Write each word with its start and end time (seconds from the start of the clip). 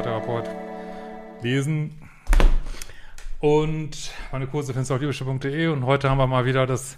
Paartherapeut, 0.00 0.48
lesen 1.42 1.92
und 3.38 4.12
meine 4.32 4.46
Kurse 4.46 4.72
findest 4.72 4.88
du 4.88 4.94
auf 4.94 5.00
liebeschiff.de 5.02 5.66
und 5.66 5.84
heute 5.84 6.08
haben 6.08 6.16
wir 6.16 6.26
mal 6.26 6.46
wieder 6.46 6.66
das 6.66 6.96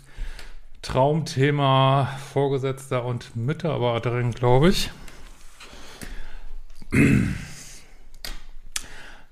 Traumthema 0.82 2.16
Vorgesetzter 2.32 3.04
und 3.04 3.34
Mitarbeiterin, 3.34 4.30
glaube 4.30 4.68
ich. 4.68 4.92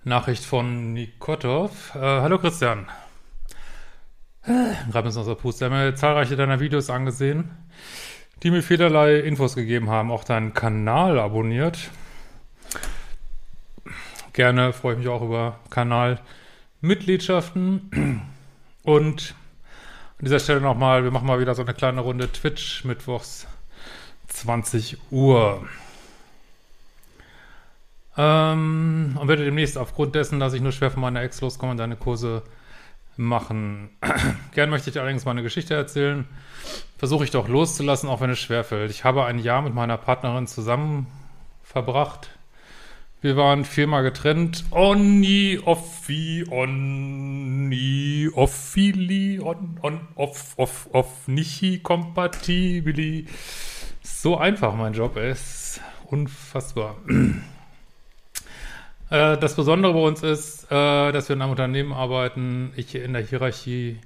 Nachricht 0.03 0.45
von 0.45 0.93
Nikotov. 0.93 1.95
Äh, 1.95 2.01
hallo 2.01 2.39
Christian. 2.39 2.89
Gerade 4.45 5.07
bis 5.07 5.17
aus 5.17 5.27
der 5.27 5.37
Puste. 5.37 5.67
Ich 5.67 5.71
habe 5.71 5.85
mir 5.85 5.95
zahlreiche 5.95 6.35
deiner 6.35 6.59
Videos 6.59 6.91
angesehen 6.91 7.51
die 8.43 8.51
mir 8.51 8.63
vielerlei 8.63 9.17
Infos 9.17 9.55
gegeben 9.55 9.91
haben. 9.91 10.11
Auch 10.11 10.25
deinen 10.25 10.55
Kanal 10.55 11.19
abonniert. 11.19 11.91
Gerne 14.41 14.73
freue 14.73 14.95
ich 14.95 15.01
mich 15.01 15.09
auch 15.09 15.21
über 15.21 15.59
Kanalmitgliedschaften. 15.69 18.23
Und 18.83 19.35
an 20.19 20.25
dieser 20.25 20.39
Stelle 20.39 20.63
nochmal, 20.63 21.05
wir 21.05 21.11
machen 21.11 21.27
mal 21.27 21.41
wieder 21.41 21.55
so 21.55 21.61
eine 21.61 21.75
kleine 21.75 22.01
Runde 22.01 22.33
Twitch, 22.33 22.87
mittwochs 22.87 23.47
20 24.29 24.97
Uhr. 25.11 25.69
Ähm, 28.17 29.19
und 29.21 29.29
werde 29.29 29.45
demnächst 29.45 29.77
aufgrund 29.77 30.15
dessen, 30.15 30.41
dass 30.41 30.55
ich 30.55 30.63
nur 30.63 30.73
schwer 30.73 30.91
von 30.91 31.03
meiner 31.03 31.21
Ex 31.21 31.43
loskomme, 31.43 31.77
deine 31.77 31.97
Kurse 31.97 32.43
machen. 33.19 33.91
Gern 34.55 34.71
möchte 34.71 34.89
ich 34.89 34.95
dir 34.95 35.01
allerdings 35.01 35.27
meine 35.27 35.43
Geschichte 35.43 35.75
erzählen. 35.75 36.27
Versuche 36.97 37.25
ich 37.25 37.31
doch 37.31 37.47
loszulassen, 37.47 38.09
auch 38.09 38.23
wenn 38.23 38.31
es 38.31 38.39
schwerfällt. 38.39 38.91
Ich 38.91 39.05
habe 39.05 39.27
ein 39.27 39.39
Jahr 39.39 39.61
mit 39.61 39.75
meiner 39.75 39.99
Partnerin 39.99 40.47
zusammen 40.47 41.09
verbracht. 41.63 42.31
Wir 43.23 43.37
waren 43.37 43.67
viermal 43.67 44.03
getrennt. 44.03 44.65
Onni, 44.71 45.61
offi, 45.63 46.47
onni, 46.49 48.31
offili, 48.33 49.39
on, 49.39 49.79
on, 49.83 50.09
off, 50.15 50.55
off, 50.57 50.89
off, 50.93 51.29
nichi, 51.29 51.81
kompatibili. 51.81 53.27
So 54.03 54.39
einfach 54.39 54.75
mein 54.75 54.95
Job 54.95 55.19
ist. 55.19 55.83
Unfassbar. 56.07 56.97
Äh, 59.13 59.39
das 59.39 59.57
Besondere 59.57 59.93
bei 59.93 59.99
uns 59.99 60.23
ist, 60.23 60.71
äh, 60.71 61.11
dass 61.11 61.29
wir 61.29 61.35
in 61.35 61.43
einem 61.43 61.51
Unternehmen 61.51 61.93
arbeiten, 61.93 62.73
ich 62.77 62.95
in 62.95 63.13
der 63.13 63.27
Hierarchie 63.27 63.99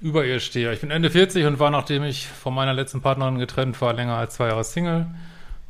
über 0.00 0.24
ihr 0.24 0.40
stehe. 0.40 0.72
Ich 0.72 0.80
bin 0.80 0.90
Ende 0.90 1.10
40 1.10 1.46
und 1.46 1.60
war, 1.60 1.70
nachdem 1.70 2.02
ich 2.02 2.26
von 2.26 2.52
meiner 2.52 2.74
letzten 2.74 3.02
Partnerin 3.02 3.38
getrennt 3.38 3.80
war, 3.80 3.92
länger 3.92 4.16
als 4.16 4.34
zwei 4.34 4.48
Jahre 4.48 4.64
Single 4.64 5.06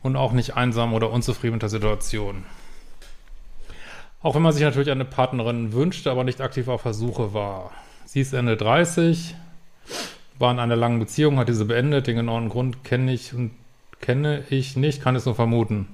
und 0.03 0.16
auch 0.16 0.32
nicht 0.32 0.56
einsam 0.56 0.94
oder 0.94 1.10
unzufrieden 1.10 1.53
mit 1.53 1.62
der 1.62 1.69
Situation. 1.69 2.47
Auch 4.22 4.34
wenn 4.34 4.43
man 4.43 4.53
sich 4.53 4.62
natürlich 4.62 4.91
eine 4.91 5.05
Partnerin 5.05 5.72
wünschte, 5.72 6.10
aber 6.10 6.25
nicht 6.25 6.41
aktiv 6.41 6.69
auf 6.69 6.83
Versuche 6.83 7.34
war. 7.34 7.72
Sie 8.05 8.21
ist 8.21 8.33
Ende 8.33 8.56
30, 8.56 9.34
war 10.38 10.53
in 10.53 10.60
einer 10.60 10.77
langen 10.77 11.00
Beziehung, 11.00 11.38
hat 11.38 11.49
diese 11.49 11.65
beendet. 11.65 12.06
Den 12.06 12.16
genauen 12.16 12.49
Grund 12.49 12.84
kenne 12.84 13.12
ich 13.12 13.34
und 13.34 13.50
kenne 14.00 14.44
ich 14.50 14.77
nicht, 14.77 15.03
kann 15.03 15.16
es 15.16 15.27
nur 15.27 15.34
vermuten. 15.34 15.88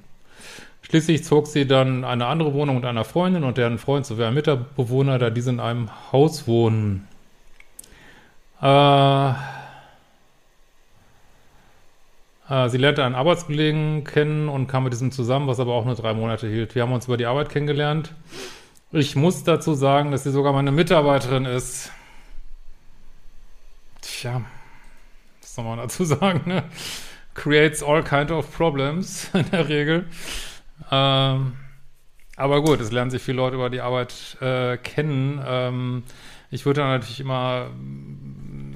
Schließlich 0.83 1.23
zog 1.23 1.47
sie 1.47 1.67
dann 1.67 2.03
eine 2.03 2.27
andere 2.27 2.53
Wohnung 2.53 2.77
mit 2.77 2.85
einer 2.85 3.03
Freundin 3.03 3.43
und 3.43 3.57
deren 3.57 3.77
Freund 3.77 4.05
sowie 4.05 4.23
ein 4.23 4.33
Mitbewohner, 4.33 5.19
da 5.19 5.29
diese 5.29 5.49
in 5.49 5.59
einem 5.59 5.89
Haus 6.11 6.47
wohnen. 6.47 7.07
Äh, 8.61 9.33
sie 12.49 12.77
lernte 12.77 13.03
einen 13.03 13.15
Arbeitskollegen 13.15 14.03
kennen 14.03 14.49
und 14.49 14.67
kam 14.67 14.83
mit 14.83 14.93
diesem 14.93 15.11
zusammen, 15.11 15.47
was 15.47 15.59
aber 15.59 15.73
auch 15.73 15.85
nur 15.85 15.95
drei 15.95 16.13
Monate 16.13 16.47
hielt. 16.47 16.73
Wir 16.73 16.81
haben 16.81 16.93
uns 16.93 17.05
über 17.05 17.17
die 17.17 17.27
Arbeit 17.27 17.49
kennengelernt. 17.49 18.13
Ich 18.91 19.15
muss 19.15 19.43
dazu 19.43 19.75
sagen, 19.75 20.11
dass 20.11 20.23
sie 20.23 20.31
sogar 20.31 20.51
meine 20.51 20.71
Mitarbeiterin 20.71 21.45
ist. 21.45 21.91
Tja, 24.01 24.41
was 25.41 25.55
soll 25.55 25.65
man 25.65 25.77
dazu 25.77 26.03
sagen, 26.05 26.41
ne? 26.45 26.63
Creates 27.35 27.83
all 27.83 28.03
kind 28.03 28.31
of 28.31 28.51
problems 28.51 29.29
in 29.33 29.49
der 29.51 29.69
Regel. 29.69 30.07
Ähm, 30.91 31.53
aber 32.35 32.63
gut, 32.63 32.81
es 32.81 32.91
lernen 32.91 33.11
sich 33.11 33.21
viele 33.21 33.37
Leute 33.37 33.57
über 33.57 33.69
die 33.69 33.81
Arbeit 33.81 34.37
äh, 34.41 34.77
kennen. 34.77 35.39
Ähm, 35.45 36.03
ich 36.49 36.65
würde 36.65 36.81
natürlich 36.81 37.19
immer, 37.19 37.69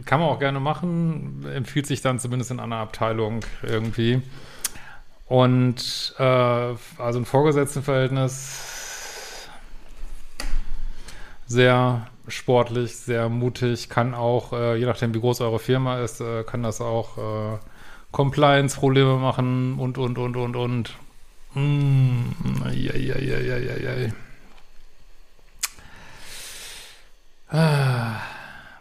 kann 0.05 0.19
man 0.19 0.29
auch 0.29 0.39
gerne 0.39 0.59
machen, 0.59 1.45
empfiehlt 1.53 1.87
sich 1.87 2.01
dann 2.01 2.19
zumindest 2.19 2.51
in 2.51 2.59
einer 2.59 2.77
Abteilung 2.77 3.41
irgendwie. 3.61 4.21
Und 5.27 6.15
äh, 6.19 6.23
also 6.23 7.19
ein 7.19 7.25
Vorgesetztenverhältnis 7.25 9.49
sehr 11.47 12.07
sportlich, 12.27 12.95
sehr 12.95 13.29
mutig, 13.29 13.89
kann 13.89 14.13
auch, 14.13 14.53
äh, 14.53 14.77
je 14.77 14.85
nachdem 14.85 15.13
wie 15.13 15.19
groß 15.19 15.41
eure 15.41 15.59
Firma 15.59 15.99
ist, 15.99 16.21
äh, 16.21 16.43
kann 16.43 16.63
das 16.63 16.81
auch 16.81 17.17
äh, 17.17 17.57
Compliance-Probleme 18.11 19.17
machen 19.17 19.77
und, 19.79 19.97
und, 19.97 20.17
und, 20.17 20.35
und, 20.35 20.55
und. 20.55 20.93
Mm, 21.53 22.31
ja, 22.71 22.95
ja, 22.95 23.17
ja, 23.17 23.39
ja, 23.39 23.57
ja, 23.57 23.77
ja. 23.77 24.09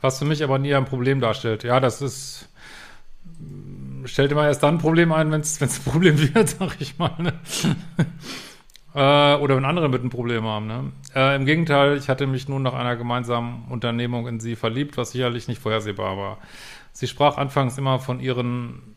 Was 0.03 0.19
für 0.19 0.27
mich 0.27 0.45
aber 0.45 0.59
nie 0.59 0.75
ein 0.75 0.85
Problem 0.85 1.21
darstellt. 1.21 1.65
Ja, 1.65 1.81
das 1.81 2.03
ist 2.03 2.49
stellt 4.05 4.33
immer 4.33 4.47
erst 4.47 4.63
dann 4.63 4.77
ein 4.77 4.79
Problem 4.79 5.13
ein, 5.13 5.31
wenn 5.31 5.41
es 5.41 5.61
ein 5.61 5.69
Problem 5.91 6.19
wird, 6.19 6.49
sag 6.59 6.81
ich 6.81 6.99
mal. 6.99 7.15
Ne? 7.19 7.33
äh, 8.95 9.41
oder 9.41 9.57
wenn 9.57 9.65
andere 9.65 9.89
mit 9.89 10.03
ein 10.05 10.11
Problem 10.11 10.45
haben. 10.45 10.67
Ne? 10.67 10.93
Äh, 11.15 11.37
Im 11.37 11.47
Gegenteil, 11.47 11.97
ich 11.97 12.09
hatte 12.09 12.27
mich 12.27 12.49
nun 12.49 12.63
nach 12.63 12.75
einer 12.75 12.97
gemeinsamen 12.97 13.67
Unternehmung 13.69 14.27
in 14.27 14.41
sie 14.41 14.57
verliebt, 14.57 14.97
was 14.97 15.13
sicherlich 15.13 15.49
nicht 15.49 15.61
vorhersehbar 15.61 16.17
war. 16.17 16.39
Sie 16.93 17.07
sprach 17.07 17.39
anfangs 17.39 17.79
immer 17.79 17.99
von 17.99 18.21
ihren 18.21 18.97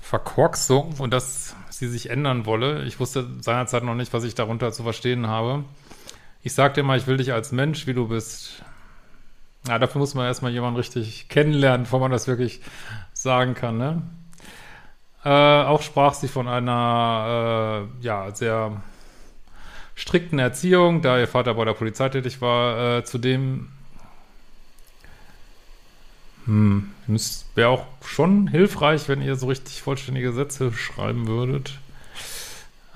Verkorksung 0.00 0.94
und 0.98 1.12
dass 1.12 1.54
sie 1.68 1.86
sich 1.86 2.10
ändern 2.10 2.46
wolle. 2.46 2.84
Ich 2.84 2.98
wusste 2.98 3.26
seinerzeit 3.40 3.84
noch 3.84 3.94
nicht, 3.94 4.12
was 4.12 4.24
ich 4.24 4.34
darunter 4.34 4.72
zu 4.72 4.82
verstehen 4.82 5.26
habe. 5.26 5.64
Ich 6.48 6.54
sagte 6.54 6.80
immer, 6.80 6.96
ich 6.96 7.06
will 7.06 7.18
dich 7.18 7.34
als 7.34 7.52
Mensch, 7.52 7.86
wie 7.86 7.92
du 7.92 8.08
bist. 8.08 8.62
Ja, 9.66 9.78
dafür 9.78 9.98
muss 9.98 10.14
man 10.14 10.24
erstmal 10.24 10.50
jemanden 10.50 10.78
richtig 10.78 11.28
kennenlernen, 11.28 11.82
bevor 11.82 12.00
man 12.00 12.10
das 12.10 12.26
wirklich 12.26 12.62
sagen 13.12 13.52
kann, 13.52 13.76
ne? 13.76 14.00
Äh, 15.26 15.28
auch 15.28 15.82
sprach 15.82 16.14
sie 16.14 16.26
von 16.26 16.48
einer, 16.48 17.86
äh, 18.00 18.02
ja, 18.02 18.34
sehr 18.34 18.80
strikten 19.94 20.38
Erziehung, 20.38 21.02
da 21.02 21.18
ihr 21.18 21.28
Vater 21.28 21.52
bei 21.52 21.66
der 21.66 21.74
Polizei 21.74 22.08
tätig 22.08 22.40
war. 22.40 22.96
Äh, 22.96 23.04
zudem 23.04 23.68
hm, 26.46 26.88
wäre 27.56 27.68
auch 27.68 27.84
schon 28.02 28.48
hilfreich, 28.48 29.06
wenn 29.06 29.20
ihr 29.20 29.36
so 29.36 29.48
richtig 29.48 29.82
vollständige 29.82 30.32
Sätze 30.32 30.72
schreiben 30.72 31.26
würdet. 31.26 31.78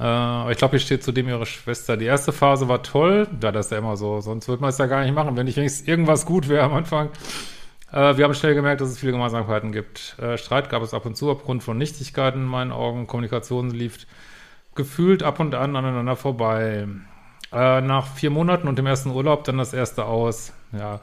Äh, 0.02 0.52
ich 0.52 0.58
glaube, 0.58 0.72
hier 0.72 0.81
steht 0.81 1.04
zudem 1.04 1.28
ihre 1.28 1.46
Schwester. 1.46 1.96
Die 1.96 2.06
erste 2.06 2.32
Phase 2.32 2.69
war 2.69 2.82
toll. 2.82 3.28
Ja, 3.40 3.52
das 3.52 3.66
ist 3.66 3.72
ja 3.72 3.78
immer 3.78 3.96
so. 3.96 4.20
Sonst 4.20 4.49
würde 4.49 4.60
man 4.60 4.70
es 4.70 4.78
ja 4.78 4.87
gar 4.87 5.02
nicht 5.04 5.14
machen, 5.14 5.37
wenn 5.37 5.46
nicht 5.46 5.56
wenigstens 5.56 5.87
irgendwas 5.87 6.26
gut 6.26 6.49
wäre 6.49 6.64
am 6.64 6.75
Anfang. 6.75 7.10
Äh, 7.93 8.16
wir 8.16 8.25
haben 8.25 8.34
schnell 8.34 8.54
gemerkt, 8.54 8.81
dass 8.81 8.88
es 8.88 8.99
viele 8.99 9.12
Gemeinsamkeiten 9.12 9.70
gibt. 9.70 10.16
Äh, 10.19 10.38
Streit 10.38 10.70
gab 10.70 10.82
es 10.82 10.93
ab 10.93 11.06
und 11.06 11.16
zu 11.16 11.31
aufgrund 11.31 11.62
von 11.62 11.78
Nichtigkeiten 11.78 12.40
in 12.40 12.46
meinen 12.46 12.72
Augen. 12.72 13.06
Kommunikation 13.06 13.70
lief 13.70 14.06
gefühlt 14.75 15.22
ab 15.22 15.38
und 15.38 15.54
an 15.54 15.76
aneinander 15.76 16.16
vorbei. 16.16 16.88
Äh, 17.52 17.81
nach 17.82 18.06
vier 18.06 18.31
Monaten 18.31 18.66
und 18.66 18.78
dem 18.78 18.87
ersten 18.87 19.10
Urlaub 19.10 19.44
dann 19.44 19.58
das 19.58 19.72
erste 19.72 20.06
aus. 20.06 20.52
Ja. 20.72 21.00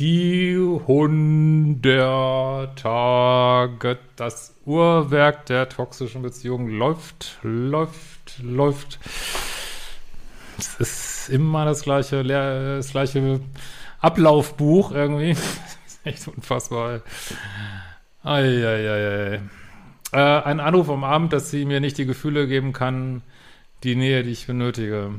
Die 0.00 0.56
100 0.56 2.76
Tage, 2.76 3.98
das 4.16 4.56
Uhrwerk 4.64 5.46
der 5.46 5.68
toxischen 5.68 6.22
Beziehung 6.22 6.68
läuft, 6.68 7.38
läuft, 7.42 8.40
läuft. 8.42 8.98
Es 10.58 10.74
ist 10.74 11.28
immer 11.28 11.64
das 11.64 11.82
gleiche, 11.82 12.24
das 12.24 12.90
gleiche 12.90 13.40
Ablaufbuch 14.00 14.90
irgendwie. 14.92 15.36
Das 15.84 15.94
ist 15.94 16.06
echt 16.06 16.28
unfassbar. 16.28 17.00
Eieiei. 18.24 19.40
Äh, 20.12 20.18
ein 20.18 20.60
Anruf 20.60 20.88
am 20.90 21.04
Abend, 21.04 21.32
dass 21.32 21.50
sie 21.50 21.64
mir 21.64 21.80
nicht 21.80 21.98
die 21.98 22.06
Gefühle 22.06 22.46
geben 22.46 22.72
kann, 22.72 23.22
die 23.82 23.96
Nähe, 23.96 24.22
die 24.22 24.30
ich 24.30 24.46
benötige. 24.46 25.14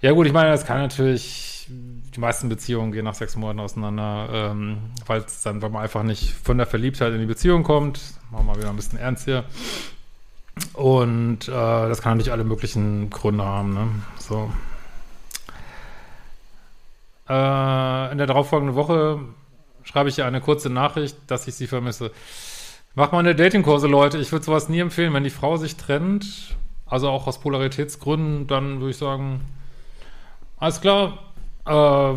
Ja 0.00 0.12
gut, 0.12 0.26
ich 0.26 0.32
meine, 0.32 0.50
das 0.50 0.66
kann 0.66 0.78
natürlich, 0.78 1.53
die 1.68 2.20
meisten 2.20 2.48
Beziehungen 2.48 2.92
gehen 2.92 3.04
nach 3.04 3.14
sechs 3.14 3.36
Monaten 3.36 3.60
auseinander, 3.60 4.28
ähm, 4.32 4.78
weil 5.06 5.20
es 5.20 5.42
dann, 5.42 5.62
weil 5.62 5.70
man 5.70 5.82
einfach 5.82 6.02
nicht 6.02 6.32
von 6.32 6.58
der 6.58 6.66
Verliebtheit 6.66 7.12
in 7.12 7.20
die 7.20 7.26
Beziehung 7.26 7.62
kommt. 7.62 8.00
Machen 8.30 8.46
wir 8.46 8.52
mal 8.52 8.58
wieder 8.58 8.70
ein 8.70 8.76
bisschen 8.76 8.98
ernst 8.98 9.24
hier. 9.24 9.44
Und 10.72 11.48
äh, 11.48 11.50
das 11.50 12.00
kann 12.00 12.12
natürlich 12.12 12.32
alle 12.32 12.44
möglichen 12.44 13.10
Gründe 13.10 13.44
haben, 13.44 13.74
ne? 13.74 13.88
So. 14.18 14.50
Äh, 17.28 18.12
in 18.12 18.18
der 18.18 18.26
darauffolgenden 18.26 18.76
Woche 18.76 19.20
schreibe 19.82 20.08
ich 20.08 20.18
ihr 20.18 20.26
eine 20.26 20.40
kurze 20.40 20.70
Nachricht, 20.70 21.16
dass 21.26 21.48
ich 21.48 21.54
sie 21.54 21.66
vermisse. 21.66 22.10
Mach 22.94 23.12
mal 23.12 23.18
eine 23.18 23.34
Datingkurse, 23.34 23.88
Leute. 23.88 24.18
Ich 24.18 24.30
würde 24.30 24.44
sowas 24.44 24.68
nie 24.68 24.78
empfehlen, 24.78 25.12
wenn 25.14 25.24
die 25.24 25.30
Frau 25.30 25.56
sich 25.56 25.76
trennt, 25.76 26.56
also 26.86 27.08
auch 27.08 27.26
aus 27.26 27.40
Polaritätsgründen, 27.40 28.46
dann 28.46 28.78
würde 28.78 28.90
ich 28.90 28.98
sagen, 28.98 29.40
alles 30.58 30.80
klar, 30.80 31.18
äh, 31.66 32.14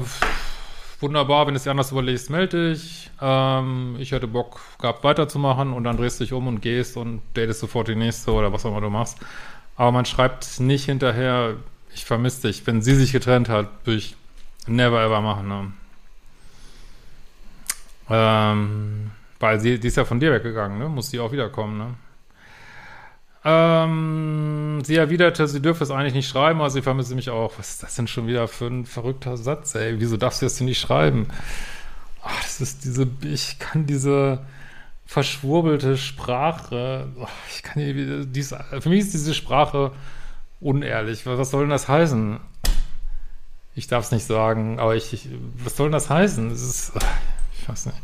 wunderbar, 1.00 1.48
wenn 1.48 1.54
du 1.54 1.58
es 1.58 1.64
dir 1.64 1.72
anders 1.72 1.92
überlegst, 1.92 2.30
melde 2.30 2.74
dich. 2.74 3.10
Ähm, 3.22 3.96
ich 4.00 4.12
hätte 4.12 4.28
Bock 4.28 4.60
gehabt, 4.80 5.04
weiterzumachen 5.04 5.74
und 5.74 5.84
dann 5.84 5.98
drehst 5.98 6.20
du 6.20 6.24
dich 6.24 6.34
um 6.34 6.48
und 6.48 6.62
gehst 6.62 6.98
und 6.98 7.22
datest 7.34 7.60
sofort 7.60 7.88
die 7.88 7.96
nächste 7.96 8.32
oder 8.32 8.52
was 8.52 8.66
auch 8.66 8.72
immer 8.72 8.82
du 8.82 8.90
machst. 8.90 9.18
Aber 9.76 9.92
man 9.92 10.06
schreibt 10.06 10.60
nicht 10.60 10.86
hinterher, 10.86 11.56
ich 11.94 12.06
vermisse 12.06 12.48
dich. 12.48 12.66
Wenn 12.66 12.82
sie 12.82 12.96
sich 12.96 13.12
getrennt 13.12 13.50
hat, 13.50 13.70
würde 13.86 14.00
ich 14.00 14.16
never 14.68 15.02
ever 15.04 15.22
machen. 15.22 15.48
Ne? 15.48 15.72
Ähm, 18.10 19.12
weil 19.40 19.60
sie, 19.60 19.80
die 19.80 19.88
ist 19.88 19.98
ja 19.98 20.06
von 20.06 20.20
dir 20.20 20.32
weggegangen, 20.32 20.80
ne? 20.80 20.90
Muss 20.90 21.10
die 21.12 21.20
auch 21.20 21.32
wiederkommen, 21.32 21.78
ne? 21.78 21.94
Ähm, 23.50 24.82
sie 24.84 24.98
erwiderte, 24.98 25.48
sie 25.48 25.62
dürfe 25.62 25.82
es 25.82 25.90
eigentlich 25.90 26.14
nicht 26.14 26.28
schreiben, 26.28 26.60
aber 26.60 26.70
sie 26.70 26.82
vermisse 26.82 27.16
mich 27.16 27.30
auch. 27.30 27.58
Was 27.58 27.70
ist 27.70 27.84
das 27.84 27.96
denn 27.96 28.08
schon 28.08 28.28
wieder 28.28 28.50
für 28.50 28.68
ein 28.68 28.86
verrückter 28.86 29.38
Satz, 29.38 29.74
ey? 29.74 30.02
Wieso 30.02 30.18
darfst 30.18 30.42
du 30.42 30.46
das 30.46 30.56
denn 30.56 30.66
nicht 30.66 30.82
schreiben? 30.82 31.28
Ach, 32.22 32.42
das 32.42 32.60
ist 32.60 32.84
diese, 32.84 33.08
ich 33.22 33.58
kann 33.58 33.86
diese 33.86 34.46
verschwurbelte 35.06 35.96
Sprache, 35.96 37.08
ich 37.50 37.64
kann 37.64 37.82
die, 37.82 38.26
dies, 38.26 38.54
für 38.82 38.90
mich 38.90 39.00
ist 39.00 39.14
diese 39.14 39.34
Sprache 39.34 39.94
unehrlich. 40.60 41.26
Was 41.26 41.50
soll 41.50 41.62
denn 41.62 41.70
das 41.70 41.88
heißen? 41.88 42.42
Ich 43.76 43.88
darf 43.88 44.04
es 44.04 44.12
nicht 44.12 44.26
sagen, 44.26 44.78
aber 44.78 44.98
ich, 44.98 45.14
ich, 45.14 45.30
was 45.64 45.78
soll 45.78 45.88
denn 45.88 45.94
das 45.94 46.10
heißen? 46.10 46.50
Das 46.50 46.62
ist, 46.62 46.92
ich 47.58 47.70
weiß 47.70 47.86
nicht. 47.86 47.98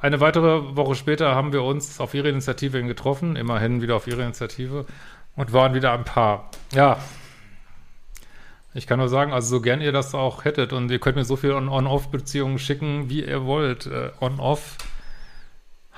Eine 0.00 0.20
weitere 0.20 0.76
Woche 0.76 0.94
später 0.94 1.34
haben 1.34 1.52
wir 1.52 1.64
uns 1.64 1.98
auf 2.00 2.14
ihre 2.14 2.28
Initiative 2.28 2.82
getroffen, 2.84 3.36
immerhin 3.36 3.82
wieder 3.82 3.96
auf 3.96 4.06
ihre 4.06 4.22
Initiative, 4.22 4.86
und 5.34 5.52
waren 5.52 5.74
wieder 5.74 5.92
ein 5.92 6.04
Paar. 6.04 6.50
Ja, 6.72 6.98
ich 8.74 8.86
kann 8.86 8.98
nur 8.98 9.08
sagen, 9.08 9.32
also 9.32 9.56
so 9.56 9.60
gern 9.60 9.80
ihr 9.80 9.92
das 9.92 10.14
auch 10.14 10.44
hättet 10.44 10.72
und 10.72 10.90
ihr 10.90 11.00
könnt 11.00 11.16
mir 11.16 11.24
so 11.24 11.36
viele 11.36 11.56
On-Off-Beziehungen 11.56 12.58
schicken, 12.58 13.10
wie 13.10 13.24
ihr 13.24 13.44
wollt. 13.44 13.86
Äh, 13.86 14.10
On-Off 14.20 14.76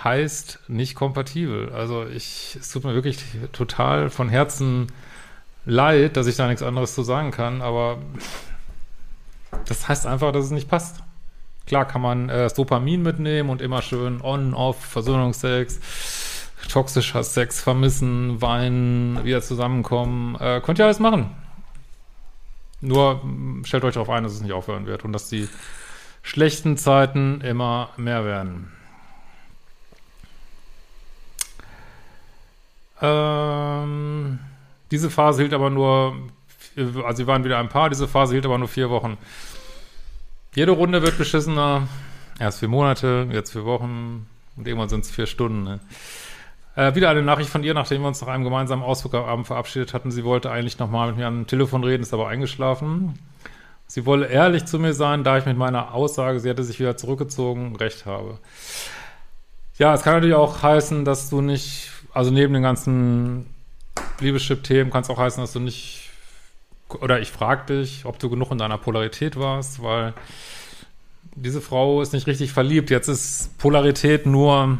heißt 0.02 0.60
nicht 0.68 0.94
kompatibel. 0.94 1.72
Also 1.72 2.06
ich, 2.06 2.56
es 2.58 2.70
tut 2.70 2.84
mir 2.84 2.94
wirklich 2.94 3.18
total 3.52 4.08
von 4.08 4.28
Herzen 4.30 4.86
leid, 5.66 6.16
dass 6.16 6.26
ich 6.26 6.36
da 6.36 6.46
nichts 6.48 6.62
anderes 6.62 6.94
zu 6.94 7.02
sagen 7.02 7.32
kann, 7.32 7.60
aber 7.60 7.98
das 9.66 9.88
heißt 9.88 10.06
einfach, 10.06 10.32
dass 10.32 10.46
es 10.46 10.50
nicht 10.50 10.68
passt. 10.68 11.02
Klar 11.70 11.84
kann 11.84 12.02
man 12.02 12.28
äh, 12.28 12.50
Dopamin 12.50 13.00
mitnehmen 13.00 13.48
und 13.48 13.62
immer 13.62 13.80
schön 13.80 14.20
on, 14.22 14.54
off, 14.54 14.84
Versöhnungsex, 14.84 15.78
toxischer 16.68 17.22
Sex 17.22 17.60
vermissen, 17.60 18.42
weinen, 18.42 19.22
wieder 19.22 19.40
zusammenkommen. 19.40 20.34
Äh, 20.40 20.60
könnt 20.64 20.80
ihr 20.80 20.84
alles 20.86 20.98
machen. 20.98 21.30
Nur 22.80 23.22
stellt 23.62 23.84
euch 23.84 23.94
darauf 23.94 24.10
ein, 24.10 24.24
dass 24.24 24.32
es 24.32 24.40
nicht 24.40 24.52
aufhören 24.52 24.86
wird 24.86 25.04
und 25.04 25.12
dass 25.12 25.28
die 25.28 25.48
schlechten 26.22 26.76
Zeiten 26.76 27.40
immer 27.40 27.90
mehr 27.96 28.24
werden. 28.24 28.72
Ähm, 33.00 34.40
diese 34.90 35.08
Phase 35.08 35.42
hielt 35.42 35.54
aber 35.54 35.70
nur, 35.70 36.16
also 36.76 37.16
sie 37.22 37.28
waren 37.28 37.44
wieder 37.44 37.58
ein 37.58 37.68
Paar, 37.68 37.90
diese 37.90 38.08
Phase 38.08 38.32
hielt 38.32 38.44
aber 38.44 38.58
nur 38.58 38.66
vier 38.66 38.90
Wochen. 38.90 39.16
Jede 40.54 40.72
Runde 40.72 41.02
wird 41.02 41.16
beschissener. 41.16 41.86
Erst 42.40 42.58
vier 42.58 42.68
Monate, 42.68 43.28
jetzt 43.30 43.52
vier 43.52 43.64
Wochen 43.64 44.26
und 44.56 44.66
irgendwann 44.66 44.88
sind 44.88 45.04
es 45.04 45.10
vier 45.10 45.26
Stunden. 45.26 45.62
Ne? 45.62 45.80
Äh, 46.74 46.94
wieder 46.94 47.10
eine 47.10 47.22
Nachricht 47.22 47.50
von 47.50 47.62
ihr, 47.62 47.72
nachdem 47.74 48.02
wir 48.02 48.08
uns 48.08 48.20
nach 48.20 48.28
einem 48.28 48.42
gemeinsamen 48.42 48.82
Ausflug 48.82 49.14
am 49.14 49.24
Abend 49.24 49.46
verabschiedet 49.46 49.94
hatten. 49.94 50.10
Sie 50.10 50.24
wollte 50.24 50.50
eigentlich 50.50 50.78
nochmal 50.78 51.08
mit 51.08 51.18
mir 51.18 51.26
am 51.26 51.46
Telefon 51.46 51.84
reden, 51.84 52.02
ist 52.02 52.14
aber 52.14 52.28
eingeschlafen. 52.28 53.18
Sie 53.86 54.06
wolle 54.06 54.26
ehrlich 54.26 54.64
zu 54.64 54.78
mir 54.78 54.92
sein, 54.92 55.22
da 55.22 55.38
ich 55.38 55.46
mit 55.46 55.56
meiner 55.56 55.94
Aussage, 55.94 56.40
sie 56.40 56.48
hätte 56.48 56.64
sich 56.64 56.80
wieder 56.80 56.96
zurückgezogen, 56.96 57.76
recht 57.76 58.06
habe. 58.06 58.38
Ja, 59.78 59.94
es 59.94 60.02
kann 60.02 60.14
natürlich 60.14 60.34
auch 60.34 60.62
heißen, 60.62 61.04
dass 61.04 61.30
du 61.30 61.42
nicht, 61.42 61.90
also 62.12 62.30
neben 62.30 62.54
den 62.54 62.62
ganzen 62.62 63.54
Liebeschip-Themen 64.18 64.90
kann 64.90 65.02
es 65.02 65.10
auch 65.10 65.18
heißen, 65.18 65.42
dass 65.42 65.52
du 65.52 65.60
nicht 65.60 65.99
oder 66.94 67.20
ich 67.20 67.30
frage 67.30 67.74
dich, 67.74 68.04
ob 68.04 68.18
du 68.18 68.30
genug 68.30 68.50
in 68.50 68.58
deiner 68.58 68.78
Polarität 68.78 69.36
warst, 69.38 69.82
weil 69.82 70.14
diese 71.34 71.60
Frau 71.60 72.02
ist 72.02 72.12
nicht 72.12 72.26
richtig 72.26 72.52
verliebt. 72.52 72.90
Jetzt 72.90 73.08
ist 73.08 73.56
Polarität 73.58 74.26
nur 74.26 74.78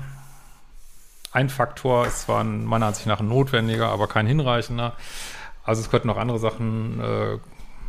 ein 1.32 1.48
Faktor, 1.48 2.06
ist 2.06 2.22
zwar 2.22 2.42
meiner 2.44 2.86
Ansicht 2.86 3.06
nach 3.06 3.20
ein 3.20 3.28
notwendiger, 3.28 3.88
aber 3.88 4.08
kein 4.08 4.26
hinreichender. 4.26 4.94
Also 5.64 5.82
es 5.82 5.90
könnten 5.90 6.08
noch 6.08 6.16
andere 6.16 6.38
Sachen 6.38 7.00
äh, 7.00 7.38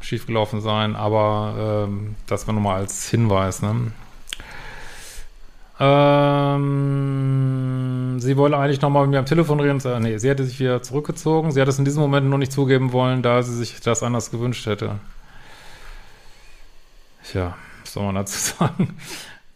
schiefgelaufen 0.02 0.62
sein, 0.62 0.96
aber 0.96 1.88
ähm, 1.88 2.16
das 2.28 2.48
war 2.48 2.54
nur 2.54 2.64
mal 2.64 2.76
als 2.76 3.10
Hinweis. 3.10 3.62
Ne? 3.62 3.92
Ähm, 5.84 6.60
sie 8.20 8.38
wollte 8.38 8.56
eigentlich 8.56 8.82
nochmal 8.82 9.02
mit 9.04 9.12
mir 9.12 9.20
am 9.20 9.26
Telefon 9.26 9.60
reden. 9.60 9.80
Äh, 9.84 10.00
nee, 10.00 10.20
sie 10.20 10.30
hätte 10.30 10.44
sich 10.44 10.60
wieder 10.60 10.84
zurückgezogen. 10.84 11.52
Sie 11.52 11.60
hat 11.60 11.68
es 11.68 11.80
in 11.80 11.86
diesem 11.86 12.04
Moment 12.04 12.30
noch 12.30 12.38
nicht 12.38 12.52
zugeben 12.52 12.92
wollen, 12.92 13.24
da 13.24 13.42
sie 13.42 13.56
sich 13.56 13.82
das 13.82 14.04
anders 14.04 14.30
gewünscht 14.30 14.68
hätte. 14.68 15.00
Tja, 17.24 17.56
was 17.82 17.94
soll 17.94 18.04
man 18.04 18.14
dazu 18.14 18.38
sagen? 18.60 18.96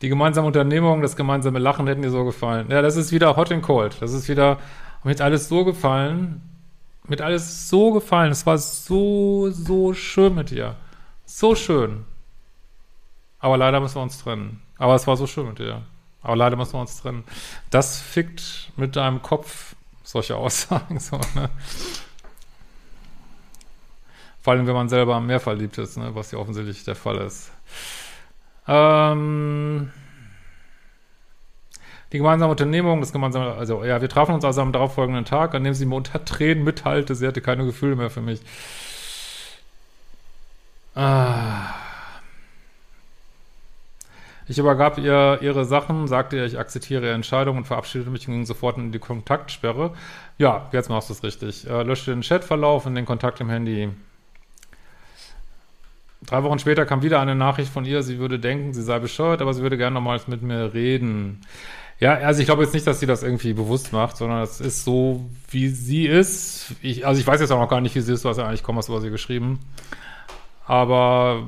Die 0.02 0.10
gemeinsame 0.10 0.48
Unternehmung, 0.48 1.04
das 1.04 1.16
gemeinsame 1.16 1.60
Lachen 1.60 1.86
hätten 1.86 2.02
dir 2.02 2.10
so 2.10 2.26
gefallen. 2.26 2.72
Ja, 2.72 2.82
das 2.82 2.96
ist 2.96 3.12
wieder 3.12 3.36
hot 3.36 3.52
and 3.52 3.62
cold. 3.62 3.98
Das 4.00 4.12
ist 4.12 4.28
wieder, 4.28 4.58
mir 5.04 5.12
hat 5.12 5.22
alles 5.22 5.48
so 5.48 5.64
gefallen. 5.64 6.42
Mit 7.08 7.22
alles 7.22 7.70
so 7.70 7.92
gefallen. 7.92 8.32
Es 8.32 8.48
war 8.48 8.58
so, 8.58 9.52
so 9.52 9.94
schön 9.94 10.34
mit 10.34 10.50
dir. 10.50 10.76
So 11.26 11.54
schön. 11.54 12.04
Aber 13.38 13.58
leider 13.58 13.80
müssen 13.80 13.98
wir 13.98 14.02
uns 14.02 14.18
trennen. 14.18 14.60
Aber 14.80 14.96
es 14.96 15.06
war 15.06 15.18
so 15.18 15.28
schön 15.28 15.48
mit 15.48 15.60
dir. 15.60 15.84
Aber 16.26 16.36
leider 16.36 16.56
müssen 16.56 16.74
wir 16.74 16.82
uns 16.82 17.00
trennen. 17.00 17.24
Das 17.70 18.02
fickt 18.02 18.72
mit 18.78 18.96
deinem 18.96 19.22
Kopf 19.22 19.76
solche 20.04 20.36
Aussagen. 20.38 21.00
So, 21.00 21.18
ne? 21.36 21.50
Vor 24.42 24.54
allem, 24.54 24.66
wenn 24.66 24.74
man 24.74 24.90
selber 24.90 25.20
mehr 25.22 25.40
verliebt 25.40 25.78
ist, 25.78 25.98
ne? 25.98 26.16
was 26.16 26.32
ja 26.32 26.40
offensichtlich 26.40 26.84
der 26.84 26.96
Fall 26.96 27.18
ist. 27.18 27.52
Ähm, 28.68 29.92
die 32.12 32.18
gemeinsame 32.18 32.52
Unternehmung, 32.52 33.02
das 33.02 33.12
gemeinsame, 33.12 33.54
also 33.54 33.84
ja, 33.84 34.02
wir 34.02 34.10
trafen 34.10 34.34
uns 34.34 34.46
also 34.46 34.62
am 34.62 34.72
darauffolgenden 34.72 35.26
Tag, 35.26 35.54
an 35.54 35.64
dem 35.64 35.76
sie 35.76 35.86
mir 35.86 35.96
unter 35.96 36.26
Tränen 36.26 36.64
mitteilte, 36.64 37.14
sie 37.14 37.28
hatte 37.28 37.42
keine 37.42 37.66
Gefühle 37.66 37.96
mehr 37.96 38.10
für 38.10 38.22
mich. 38.22 38.42
Ah. 40.96 41.85
Ich 44.48 44.60
übergab 44.60 44.98
ihr 44.98 45.40
ihre 45.42 45.66
Sachen, 45.66 46.08
sagte 46.08 46.38
ihr, 46.38 46.46
ich 46.46 46.60
akzeptiere 46.60 47.06
ihre 47.06 47.14
Entscheidung 47.14 47.58
und 47.58 47.66
verabschiedete 47.66 48.12
mich 48.12 48.28
und 48.28 48.36
ging 48.36 48.46
sofort 48.46 48.78
in 48.78 48.92
die 48.92 49.00
Kontaktsperre. 49.00 49.94
Ja, 50.38 50.70
jetzt 50.72 50.90
machst 50.90 51.10
du 51.10 51.14
es 51.14 51.24
richtig. 51.24 51.68
Äh, 51.68 51.84
löschte 51.84 52.12
den 52.12 52.22
Chatverlauf 52.22 52.86
und 52.86 52.96
den 52.96 53.06
Kontakt 53.06 53.42
im 53.42 53.50
Handy. 53.50 53.90
Drei 56.26 56.44
Wochen 56.44 56.60
später 56.60 56.86
kam 56.86 57.04
wieder 57.04 57.20
eine 57.20 57.36
Nachricht 57.36 57.72
von 57.72 57.86
ihr, 57.86 58.02
sie 58.02 58.18
würde 58.18 58.40
denken, 58.40 58.74
sie 58.74 58.82
sei 58.82 59.00
bescheuert, 59.00 59.42
aber 59.42 59.54
sie 59.54 59.62
würde 59.62 59.78
gerne 59.78 59.94
nochmals 59.96 60.28
mit 60.28 60.42
mir 60.42 60.74
reden. 60.74 61.42
Ja, 62.00 62.16
also 62.16 62.42
ich 62.42 62.46
glaube 62.48 62.64
jetzt 62.64 62.74
nicht, 62.74 62.86
dass 62.88 63.00
sie 63.00 63.06
das 63.06 63.24
irgendwie 63.24 63.54
bewusst 63.54 63.94
macht, 63.94 64.18
sondern 64.18 64.42
es 64.42 64.60
ist 64.60 64.84
so, 64.84 65.30
wie 65.50 65.70
sie 65.70 66.06
ist. 66.06 66.76
Ich, 66.82 67.08
also 67.08 67.22
ich 67.22 67.28
weiß 67.28 67.40
jetzt 67.40 67.52
auch 67.52 67.60
noch 67.60 67.70
gar 67.70 67.80
nicht, 67.80 67.96
wie 67.96 68.02
sie 68.02 68.14
ist, 68.14 68.26
hast 68.26 68.38
ja 68.38 68.48
eigentlich 68.48 68.64
kaum 68.64 68.76
was 68.76 68.90
über 68.90 69.02
sie 69.02 69.12
geschrieben. 69.12 69.60
Aber 70.66 71.44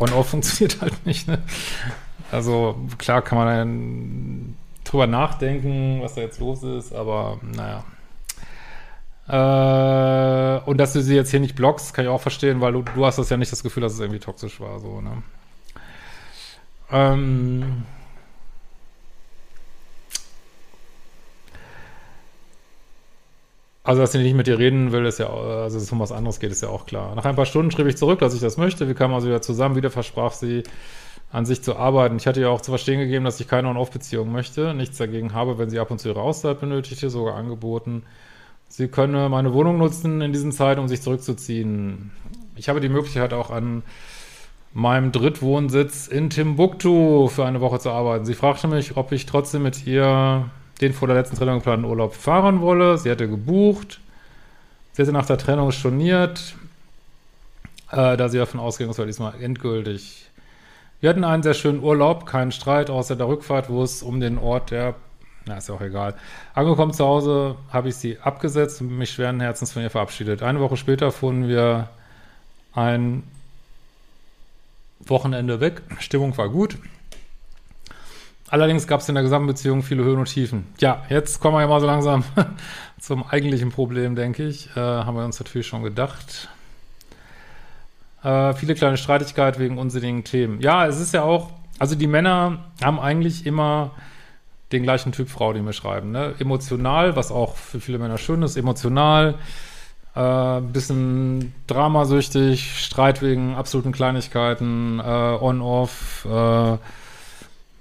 On-Off 0.00 0.30
funktioniert 0.30 0.80
halt 0.80 1.06
nicht, 1.06 1.28
ne? 1.28 1.42
Also 2.30 2.76
klar 2.98 3.22
kann 3.22 3.38
man 3.38 3.46
dann 3.46 4.56
drüber 4.84 5.06
nachdenken, 5.06 6.00
was 6.02 6.14
da 6.14 6.20
jetzt 6.20 6.40
los 6.40 6.62
ist, 6.62 6.92
aber 6.92 7.38
naja. 7.42 7.84
Äh, 9.28 10.60
und 10.64 10.78
dass 10.78 10.94
du 10.94 11.02
sie 11.02 11.14
jetzt 11.14 11.30
hier 11.30 11.40
nicht 11.40 11.54
blockst, 11.56 11.92
kann 11.94 12.04
ich 12.04 12.10
auch 12.10 12.20
verstehen, 12.20 12.60
weil 12.60 12.72
du, 12.72 12.82
du 12.82 13.04
hast 13.04 13.18
das 13.18 13.28
ja 13.28 13.36
nicht 13.36 13.52
das 13.52 13.62
Gefühl, 13.62 13.82
dass 13.82 13.94
es 13.94 14.00
irgendwie 14.00 14.20
toxisch 14.20 14.60
war, 14.60 14.80
so, 14.80 15.00
ne? 15.00 15.22
Ähm. 16.90 17.84
Also, 23.88 24.02
dass 24.02 24.12
sie 24.12 24.18
nicht 24.18 24.34
mit 24.34 24.46
dir 24.46 24.58
reden 24.58 24.92
will, 24.92 25.06
ist 25.06 25.18
ja, 25.18 25.30
also, 25.30 25.78
dass 25.78 25.82
es 25.82 25.90
um 25.90 25.98
was 25.98 26.12
anderes 26.12 26.40
geht, 26.40 26.50
ist 26.50 26.62
ja 26.62 26.68
auch 26.68 26.84
klar. 26.84 27.14
Nach 27.14 27.24
ein 27.24 27.36
paar 27.36 27.46
Stunden 27.46 27.70
schrieb 27.70 27.86
ich 27.86 27.96
zurück, 27.96 28.18
dass 28.18 28.34
ich 28.34 28.40
das 28.42 28.58
möchte. 28.58 28.86
Wir 28.86 28.94
kamen 28.94 29.14
also 29.14 29.28
wieder 29.28 29.40
zusammen. 29.40 29.76
Wieder 29.76 29.88
versprach 29.88 30.32
sie, 30.32 30.62
an 31.32 31.46
sich 31.46 31.62
zu 31.62 31.74
arbeiten. 31.74 32.18
Ich 32.18 32.26
hatte 32.26 32.38
ihr 32.38 32.50
auch 32.50 32.60
zu 32.60 32.70
verstehen 32.70 32.98
gegeben, 32.98 33.24
dass 33.24 33.40
ich 33.40 33.48
keine 33.48 33.66
On-Off-Beziehung 33.68 34.30
möchte. 34.30 34.74
Nichts 34.74 34.98
dagegen 34.98 35.32
habe, 35.32 35.56
wenn 35.56 35.70
sie 35.70 35.78
ab 35.78 35.90
und 35.90 36.00
zu 36.00 36.10
ihre 36.10 36.20
Auszeit 36.20 36.60
benötigte, 36.60 37.08
sogar 37.08 37.36
angeboten. 37.36 38.02
Sie 38.68 38.88
könne 38.88 39.30
meine 39.30 39.54
Wohnung 39.54 39.78
nutzen 39.78 40.20
in 40.20 40.34
diesen 40.34 40.52
Zeiten, 40.52 40.82
um 40.82 40.88
sich 40.88 41.00
zurückzuziehen. 41.00 42.10
Ich 42.56 42.68
habe 42.68 42.80
die 42.80 42.90
Möglichkeit 42.90 43.32
auch 43.32 43.48
an 43.48 43.84
meinem 44.74 45.12
Drittwohnsitz 45.12 46.08
in 46.08 46.28
Timbuktu 46.28 47.28
für 47.28 47.46
eine 47.46 47.62
Woche 47.62 47.78
zu 47.78 47.88
arbeiten. 47.88 48.26
Sie 48.26 48.34
fragte 48.34 48.68
mich, 48.68 48.98
ob 48.98 49.12
ich 49.12 49.24
trotzdem 49.24 49.62
mit 49.62 49.86
ihr 49.86 50.50
den 50.80 50.92
vor 50.92 51.08
der 51.08 51.16
letzten 51.16 51.36
Trennung 51.36 51.58
geplanten 51.58 51.84
Urlaub 51.84 52.14
fahren 52.14 52.60
wolle. 52.60 52.98
Sie 52.98 53.10
hatte 53.10 53.28
gebucht. 53.28 54.00
Sie 54.92 55.02
hatte 55.02 55.12
nach 55.12 55.26
der 55.26 55.38
Trennung 55.38 55.70
storniert, 55.70 56.56
äh, 57.92 58.16
da 58.16 58.28
sie 58.28 58.38
davon 58.38 58.58
ausging, 58.58 58.88
es 58.90 58.98
war 58.98 59.06
diesmal 59.06 59.40
endgültig. 59.40 60.28
Wir 61.00 61.10
hatten 61.10 61.22
einen 61.22 61.44
sehr 61.44 61.54
schönen 61.54 61.82
Urlaub, 61.84 62.26
keinen 62.26 62.50
Streit, 62.50 62.90
außer 62.90 63.14
der 63.14 63.28
Rückfahrt, 63.28 63.70
wo 63.70 63.84
es 63.84 64.02
um 64.02 64.18
den 64.18 64.38
Ort 64.38 64.72
der 64.72 64.96
na, 65.48 65.56
ist 65.56 65.68
ja 65.68 65.74
auch 65.74 65.80
egal. 65.80 66.14
Angekommen 66.52 66.92
zu 66.92 67.06
Hause 67.06 67.56
habe 67.70 67.88
ich 67.88 67.96
sie 67.96 68.18
abgesetzt 68.18 68.82
und 68.82 68.98
mich 68.98 69.10
schweren 69.10 69.40
Herzens 69.40 69.72
von 69.72 69.82
ihr 69.82 69.88
verabschiedet. 69.88 70.42
Eine 70.42 70.60
Woche 70.60 70.76
später 70.76 71.10
fuhren 71.10 71.48
wir 71.48 71.88
ein 72.74 73.22
Wochenende 75.00 75.60
weg. 75.60 75.80
Stimmung 76.00 76.36
war 76.36 76.50
gut. 76.50 76.76
Allerdings 78.50 78.86
gab 78.86 79.00
es 79.00 79.08
in 79.08 79.14
der 79.14 79.24
gesamten 79.24 79.46
Beziehung 79.46 79.82
viele 79.82 80.04
Höhen 80.04 80.18
und 80.18 80.26
Tiefen. 80.26 80.66
Ja, 80.78 81.02
jetzt 81.10 81.40
kommen 81.40 81.56
wir 81.56 81.60
ja 81.60 81.66
mal 81.66 81.80
so 81.80 81.86
langsam 81.86 82.24
zum 83.00 83.24
eigentlichen 83.24 83.70
Problem, 83.70 84.14
denke 84.14 84.46
ich. 84.46 84.70
Äh, 84.74 84.80
haben 84.80 85.16
wir 85.16 85.24
uns 85.24 85.38
natürlich 85.38 85.66
schon 85.66 85.82
gedacht. 85.82 86.48
Äh, 88.22 88.54
viele 88.54 88.74
kleine 88.74 88.96
Streitigkeiten 88.96 89.60
wegen 89.60 89.78
unsinnigen 89.78 90.24
Themen. 90.24 90.60
Ja, 90.60 90.86
es 90.86 90.98
ist 90.98 91.12
ja 91.12 91.22
auch, 91.22 91.50
also 91.78 91.94
die 91.94 92.06
Männer 92.06 92.64
haben 92.82 92.98
eigentlich 92.98 93.44
immer 93.46 93.92
den 94.72 94.82
gleichen 94.82 95.12
Typ 95.12 95.28
Frau, 95.28 95.52
die 95.52 95.60
mir 95.60 95.72
schreiben. 95.72 96.10
Ne? 96.10 96.34
Emotional, 96.38 97.16
was 97.16 97.30
auch 97.30 97.56
für 97.56 97.80
viele 97.80 97.98
Männer 97.98 98.18
schön 98.18 98.42
ist, 98.42 98.56
emotional, 98.56 99.34
äh, 100.14 100.60
bisschen 100.60 101.54
dramasüchtig, 101.66 102.82
Streit 102.82 103.22
wegen 103.22 103.54
absoluten 103.54 103.92
Kleinigkeiten, 103.92 105.00
äh, 105.00 105.02
on-off, 105.02 106.26
äh, 106.30 106.76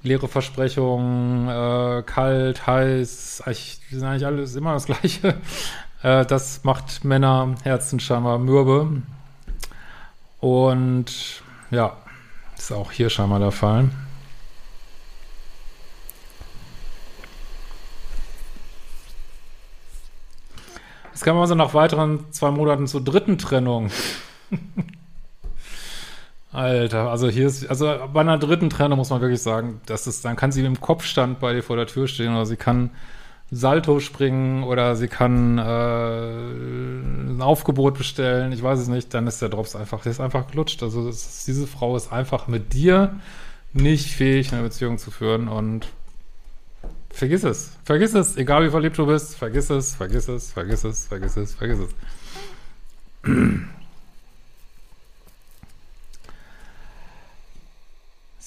leere 0.03 0.27
Versprechungen, 0.27 1.47
äh, 1.47 2.03
kalt, 2.03 2.65
heiß, 2.65 3.43
eigentlich, 3.45 3.79
sind 3.89 4.03
eigentlich 4.03 4.25
alles 4.25 4.55
immer 4.55 4.73
das 4.73 4.85
Gleiche. 4.85 5.35
äh, 6.03 6.25
das 6.25 6.63
macht 6.63 7.03
Männer 7.03 7.55
Herzen 7.63 7.99
scheinbar 7.99 8.39
mürbe. 8.39 9.01
Und 10.39 11.41
ja, 11.71 11.97
ist 12.57 12.71
auch 12.71 12.91
hier 12.91 13.09
scheinbar 13.09 13.39
der 13.39 13.51
Fall. 13.51 13.89
Es 21.13 21.23
kam 21.23 21.37
also 21.39 21.55
nach 21.55 21.73
weiteren 21.73 22.31
zwei 22.31 22.51
Monaten 22.51 22.85
zur 22.85 23.03
dritten 23.03 23.39
Trennung. 23.39 23.89
Alter, 26.57 27.11
also 27.11 27.29
hier 27.29 27.45
ist, 27.45 27.69
also 27.69 27.85
bei 28.11 28.21
einer 28.21 28.39
dritten 28.39 28.71
Trennung 28.71 28.97
muss 28.97 29.11
man 29.11 29.21
wirklich 29.21 29.43
sagen, 29.43 29.79
dass 29.85 30.07
es, 30.07 30.21
dann 30.21 30.35
kann 30.35 30.51
sie 30.51 30.65
im 30.65 30.81
Kopfstand 30.81 31.39
bei 31.39 31.53
dir 31.53 31.61
vor 31.61 31.75
der 31.75 31.85
Tür 31.85 32.07
stehen 32.07 32.33
oder 32.33 32.47
sie 32.47 32.55
kann 32.55 32.89
Salto 33.51 33.99
springen 33.99 34.63
oder 34.63 34.95
sie 34.95 35.07
kann 35.07 35.59
äh, 35.59 35.61
ein 35.61 37.41
Aufgebot 37.41 37.95
bestellen, 37.95 38.51
ich 38.53 38.63
weiß 38.63 38.79
es 38.79 38.87
nicht, 38.87 39.13
dann 39.13 39.27
ist 39.27 39.39
der 39.39 39.49
Drops 39.49 39.75
einfach, 39.75 40.01
der 40.01 40.11
ist 40.11 40.19
einfach 40.19 40.47
gelutscht. 40.47 40.81
Also 40.81 41.07
ist, 41.07 41.47
diese 41.47 41.67
Frau 41.67 41.95
ist 41.95 42.11
einfach 42.11 42.47
mit 42.47 42.73
dir 42.73 43.19
nicht 43.73 44.15
fähig, 44.15 44.51
eine 44.51 44.63
Beziehung 44.63 44.97
zu 44.97 45.11
führen 45.11 45.47
und 45.47 45.87
Vergiss 47.11 47.43
es. 47.43 47.71
Vergiss 47.83 48.13
es. 48.13 48.37
Egal 48.37 48.63
wie 48.63 48.69
verliebt 48.69 48.97
du 48.97 49.07
bist. 49.07 49.35
Vergiss 49.35 49.71
es, 49.71 49.95
vergiss 49.95 50.27
es, 50.27 50.51
vergiss 50.51 50.83
es, 50.83 51.07
vergiss 51.07 51.35
es, 51.35 51.55
vergiss 51.55 51.79
es. 53.23 53.67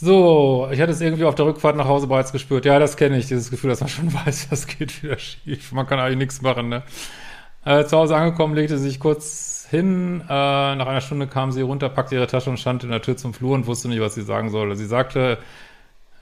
So, 0.02 0.66
ich 0.72 0.80
hatte 0.80 0.92
es 0.92 1.02
irgendwie 1.02 1.24
auf 1.24 1.34
der 1.34 1.44
Rückfahrt 1.44 1.76
nach 1.76 1.86
Hause 1.86 2.06
bereits 2.06 2.32
gespürt. 2.32 2.64
Ja, 2.64 2.78
das 2.78 2.96
kenne 2.96 3.18
ich, 3.18 3.26
dieses 3.26 3.50
Gefühl, 3.50 3.68
dass 3.68 3.80
man 3.80 3.88
schon 3.90 4.12
weiß, 4.14 4.48
das 4.48 4.66
geht 4.66 5.02
wieder 5.02 5.18
schief. 5.18 5.72
Man 5.72 5.86
kann 5.86 5.98
eigentlich 5.98 6.16
nichts 6.16 6.40
machen, 6.40 6.70
ne? 6.70 6.82
Äh, 7.66 7.84
zu 7.84 7.98
Hause 7.98 8.16
angekommen, 8.16 8.54
legte 8.54 8.78
sie 8.78 8.88
sich 8.88 8.98
kurz 8.98 9.66
hin. 9.68 10.22
Äh, 10.22 10.26
nach 10.26 10.86
einer 10.86 11.02
Stunde 11.02 11.26
kam 11.26 11.52
sie 11.52 11.60
runter, 11.60 11.90
packte 11.90 12.14
ihre 12.14 12.26
Tasche 12.26 12.48
und 12.48 12.58
stand 12.58 12.82
in 12.82 12.90
der 12.90 13.02
Tür 13.02 13.18
zum 13.18 13.34
Flur 13.34 13.54
und 13.54 13.66
wusste 13.66 13.88
nicht, 13.88 14.00
was 14.00 14.14
sie 14.14 14.22
sagen 14.22 14.48
solle. 14.48 14.74
Sie 14.74 14.86
sagte, 14.86 15.36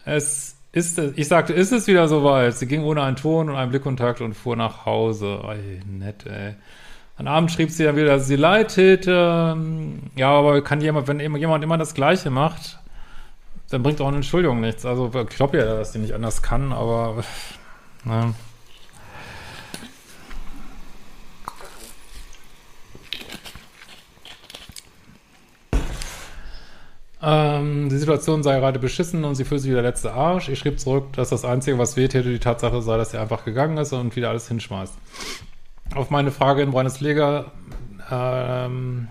es 0.04 0.56
ist 0.72 0.98
ich 0.98 1.28
sagte, 1.28 1.52
ist 1.52 1.70
es 1.70 1.86
wieder 1.86 2.08
soweit? 2.08 2.56
Sie 2.56 2.66
ging 2.66 2.82
ohne 2.82 3.02
einen 3.04 3.16
Ton 3.16 3.48
und 3.48 3.54
einen 3.54 3.70
Blickkontakt 3.70 4.20
und 4.20 4.34
fuhr 4.34 4.56
nach 4.56 4.86
Hause. 4.86 5.40
Ey, 5.48 5.80
nett, 5.86 6.26
ey. 6.26 6.54
Am 7.16 7.28
Abend 7.28 7.52
schrieb 7.52 7.70
sie 7.70 7.84
dann 7.84 7.96
wieder, 7.96 8.06
dass 8.08 8.26
sie 8.26 8.36
leid 8.36 8.74
täte. 8.74 9.56
Ja, 10.16 10.30
aber 10.30 10.62
kann 10.62 10.80
jemand, 10.80 11.06
wenn 11.06 11.20
jemand 11.20 11.62
immer 11.62 11.78
das 11.78 11.94
Gleiche 11.94 12.30
macht, 12.30 12.78
dann 13.70 13.82
bringt 13.82 14.00
auch 14.00 14.08
eine 14.08 14.16
Entschuldigung 14.16 14.60
nichts. 14.60 14.86
Also 14.86 15.10
ich 15.14 15.36
glaube 15.36 15.58
ja, 15.58 15.64
dass 15.64 15.92
sie 15.92 15.98
nicht 15.98 16.14
anders 16.14 16.42
kann, 16.42 16.72
aber 16.72 17.22
ne. 18.04 18.34
Ähm, 27.20 27.88
die 27.88 27.98
Situation 27.98 28.42
sei 28.42 28.58
gerade 28.58 28.78
beschissen 28.78 29.24
und 29.24 29.34
sie 29.34 29.44
fühlt 29.44 29.60
sich 29.60 29.70
wie 29.70 29.74
der 29.74 29.82
letzte 29.82 30.12
Arsch. 30.12 30.48
Ich 30.48 30.58
schrieb 30.60 30.78
zurück, 30.78 31.12
dass 31.14 31.30
das 31.30 31.44
Einzige, 31.44 31.76
was 31.76 31.96
wehtäte, 31.96 32.30
die 32.30 32.38
Tatsache 32.38 32.80
sei, 32.80 32.96
dass 32.96 33.10
sie 33.10 33.18
einfach 33.18 33.44
gegangen 33.44 33.76
ist 33.76 33.92
und 33.92 34.14
wieder 34.14 34.30
alles 34.30 34.48
hinschmeißt. 34.48 34.94
Auf 35.94 36.10
meine 36.10 36.30
Frage 36.30 36.62
in 36.62 36.70
Bundesliga 36.70 37.52
ähm, 38.10 39.08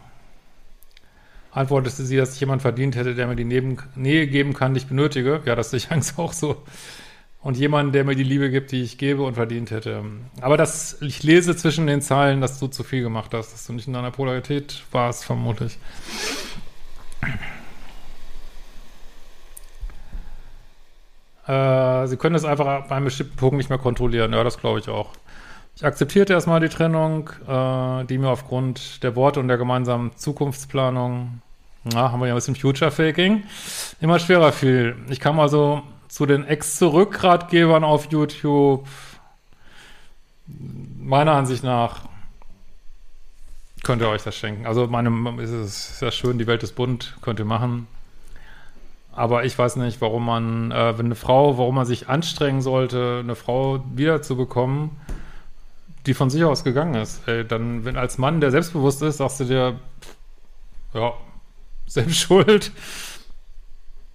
antwortete 1.58 2.04
sie, 2.04 2.18
dass 2.18 2.34
ich 2.36 2.40
jemand 2.40 2.62
verdient 2.62 2.96
hätte, 2.96 3.16
der 3.16 3.28
mir 3.28 3.36
die 3.36 3.44
Neben 3.44 3.78
Nähe 3.96 4.28
geben 4.28 4.54
kann, 4.54 4.74
die 4.74 4.80
ich 4.80 4.88
benötige. 4.88 5.42
Ja, 5.46 5.56
das 5.56 5.74
ich 5.74 5.92
eigentlich 5.92 6.18
auch 6.18 6.34
so. 6.34 6.64
Und 7.42 7.58
jemanden, 7.58 7.94
der 7.94 8.04
mir 8.04 8.16
die 8.16 8.24
Liebe 8.24 8.50
gibt, 8.50 8.72
die 8.72 8.82
ich 8.82 8.98
gebe 8.98 9.24
und 9.24 9.36
verdient 9.36 9.72
hätte. 9.72 10.04
Aber 10.42 10.58
das, 10.58 11.02
ich 11.02 11.24
lese 11.24 11.56
zwischen 11.56 11.88
den 11.88 12.02
Zeilen, 12.02 12.42
dass 12.42 12.60
du 12.60 12.68
zu 12.68 12.84
viel 12.84 13.02
gemacht 13.02 13.34
hast, 13.34 13.54
dass 13.54 13.66
du 13.66 13.74
nicht 13.74 13.88
in 13.88 13.94
deiner 13.94 14.12
Polarität 14.12 14.84
warst, 14.92 15.24
vermutlich. 15.24 15.78
Äh, 21.48 22.08
sie 22.08 22.18
können 22.18 22.36
es 22.36 22.44
einfach 22.44 22.66
ab 22.66 22.92
einem 22.92 23.06
bestimmten 23.06 23.38
Punkt 23.38 23.58
nicht 23.58 23.70
mehr 23.70 23.80
kontrollieren. 23.80 24.34
Ja, 24.34 24.44
das 24.44 24.60
glaube 24.60 24.80
ich 24.80 24.90
auch. 24.90 25.14
Ich 25.76 25.86
akzeptierte 25.86 26.34
erstmal 26.34 26.60
die 26.60 26.70
Trennung, 26.70 27.30
äh, 27.48 28.04
die 28.06 28.18
mir 28.18 28.30
aufgrund 28.30 29.04
der 29.04 29.16
Worte 29.16 29.40
und 29.40 29.48
der 29.48 29.58
gemeinsamen 29.58 30.12
Zukunftsplanung, 30.18 31.42
na, 31.94 32.12
haben 32.12 32.20
wir 32.20 32.28
ja 32.28 32.34
ein 32.34 32.38
bisschen 32.38 32.56
Future-Faking, 32.56 33.44
immer 34.00 34.20
schwerer 34.20 34.52
fiel. 34.52 34.96
Ich 35.10 35.20
kam 35.20 35.40
also 35.40 35.84
zu 36.08 36.26
den 36.26 36.46
Ex-Zurück-Ratgebern 36.46 37.84
auf 37.84 38.12
YouTube. 38.12 38.88
Meiner 40.48 41.34
Ansicht 41.34 41.64
nach 41.64 42.08
könnt 43.84 44.02
ihr 44.02 44.10
euch 44.10 44.24
das 44.24 44.36
schenken. 44.36 44.66
Also 44.66 44.88
meinem 44.88 45.40
ist 45.40 45.52
es 45.52 46.00
sehr 46.00 46.12
schön, 46.12 46.38
die 46.38 46.48
Welt 46.48 46.64
ist 46.64 46.74
bunt, 46.74 47.16
könnt 47.22 47.40
ihr 47.40 47.46
machen. 47.46 47.88
Aber 49.14 49.46
ich 49.46 49.58
weiß 49.58 49.78
nicht, 49.78 50.02
warum 50.02 50.26
man, 50.26 50.72
äh, 50.72 50.98
wenn 50.98 51.08
eine 51.08 51.16
Frau, 51.16 51.58
warum 51.58 51.76
man 51.76 51.86
sich 51.86 52.08
anstrengen 52.08 52.62
sollte, 52.62 53.22
eine 53.24 53.36
Frau 53.36 53.84
wiederzubekommen, 53.96 54.92
die 56.06 56.14
von 56.14 56.30
sich 56.30 56.44
aus 56.44 56.64
gegangen 56.64 56.96
ist. 56.96 57.28
Ey, 57.28 57.46
dann, 57.46 57.84
wenn 57.84 57.98
als 57.98 58.18
Mann, 58.18 58.42
der 58.42 58.52
selbstbewusst 58.52 59.02
ist, 59.02 59.18
sagst 59.18 59.40
du 59.40 59.46
dir, 59.46 59.80
ja, 60.94 61.14
selbst 61.88 62.18
schuld. 62.20 62.72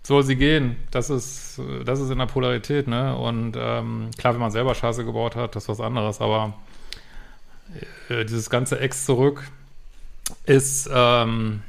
soll 0.04 0.22
sie 0.22 0.36
gehen. 0.36 0.76
Das 0.90 1.10
ist, 1.10 1.60
das 1.84 2.00
ist 2.00 2.10
in 2.10 2.18
der 2.18 2.26
Polarität, 2.26 2.86
ne? 2.86 3.16
Und 3.16 3.56
ähm, 3.58 4.10
klar, 4.16 4.34
wenn 4.34 4.40
man 4.40 4.50
selber 4.50 4.74
Scheiße 4.74 5.04
gebaut 5.04 5.36
hat, 5.36 5.56
das 5.56 5.64
ist 5.64 5.68
was 5.68 5.80
anderes, 5.80 6.20
aber 6.20 6.54
äh, 8.08 8.24
dieses 8.24 8.50
ganze 8.50 8.78
Ex 8.80 9.04
zurück 9.04 9.42
ist, 10.44 10.88
ähm, 10.92 11.62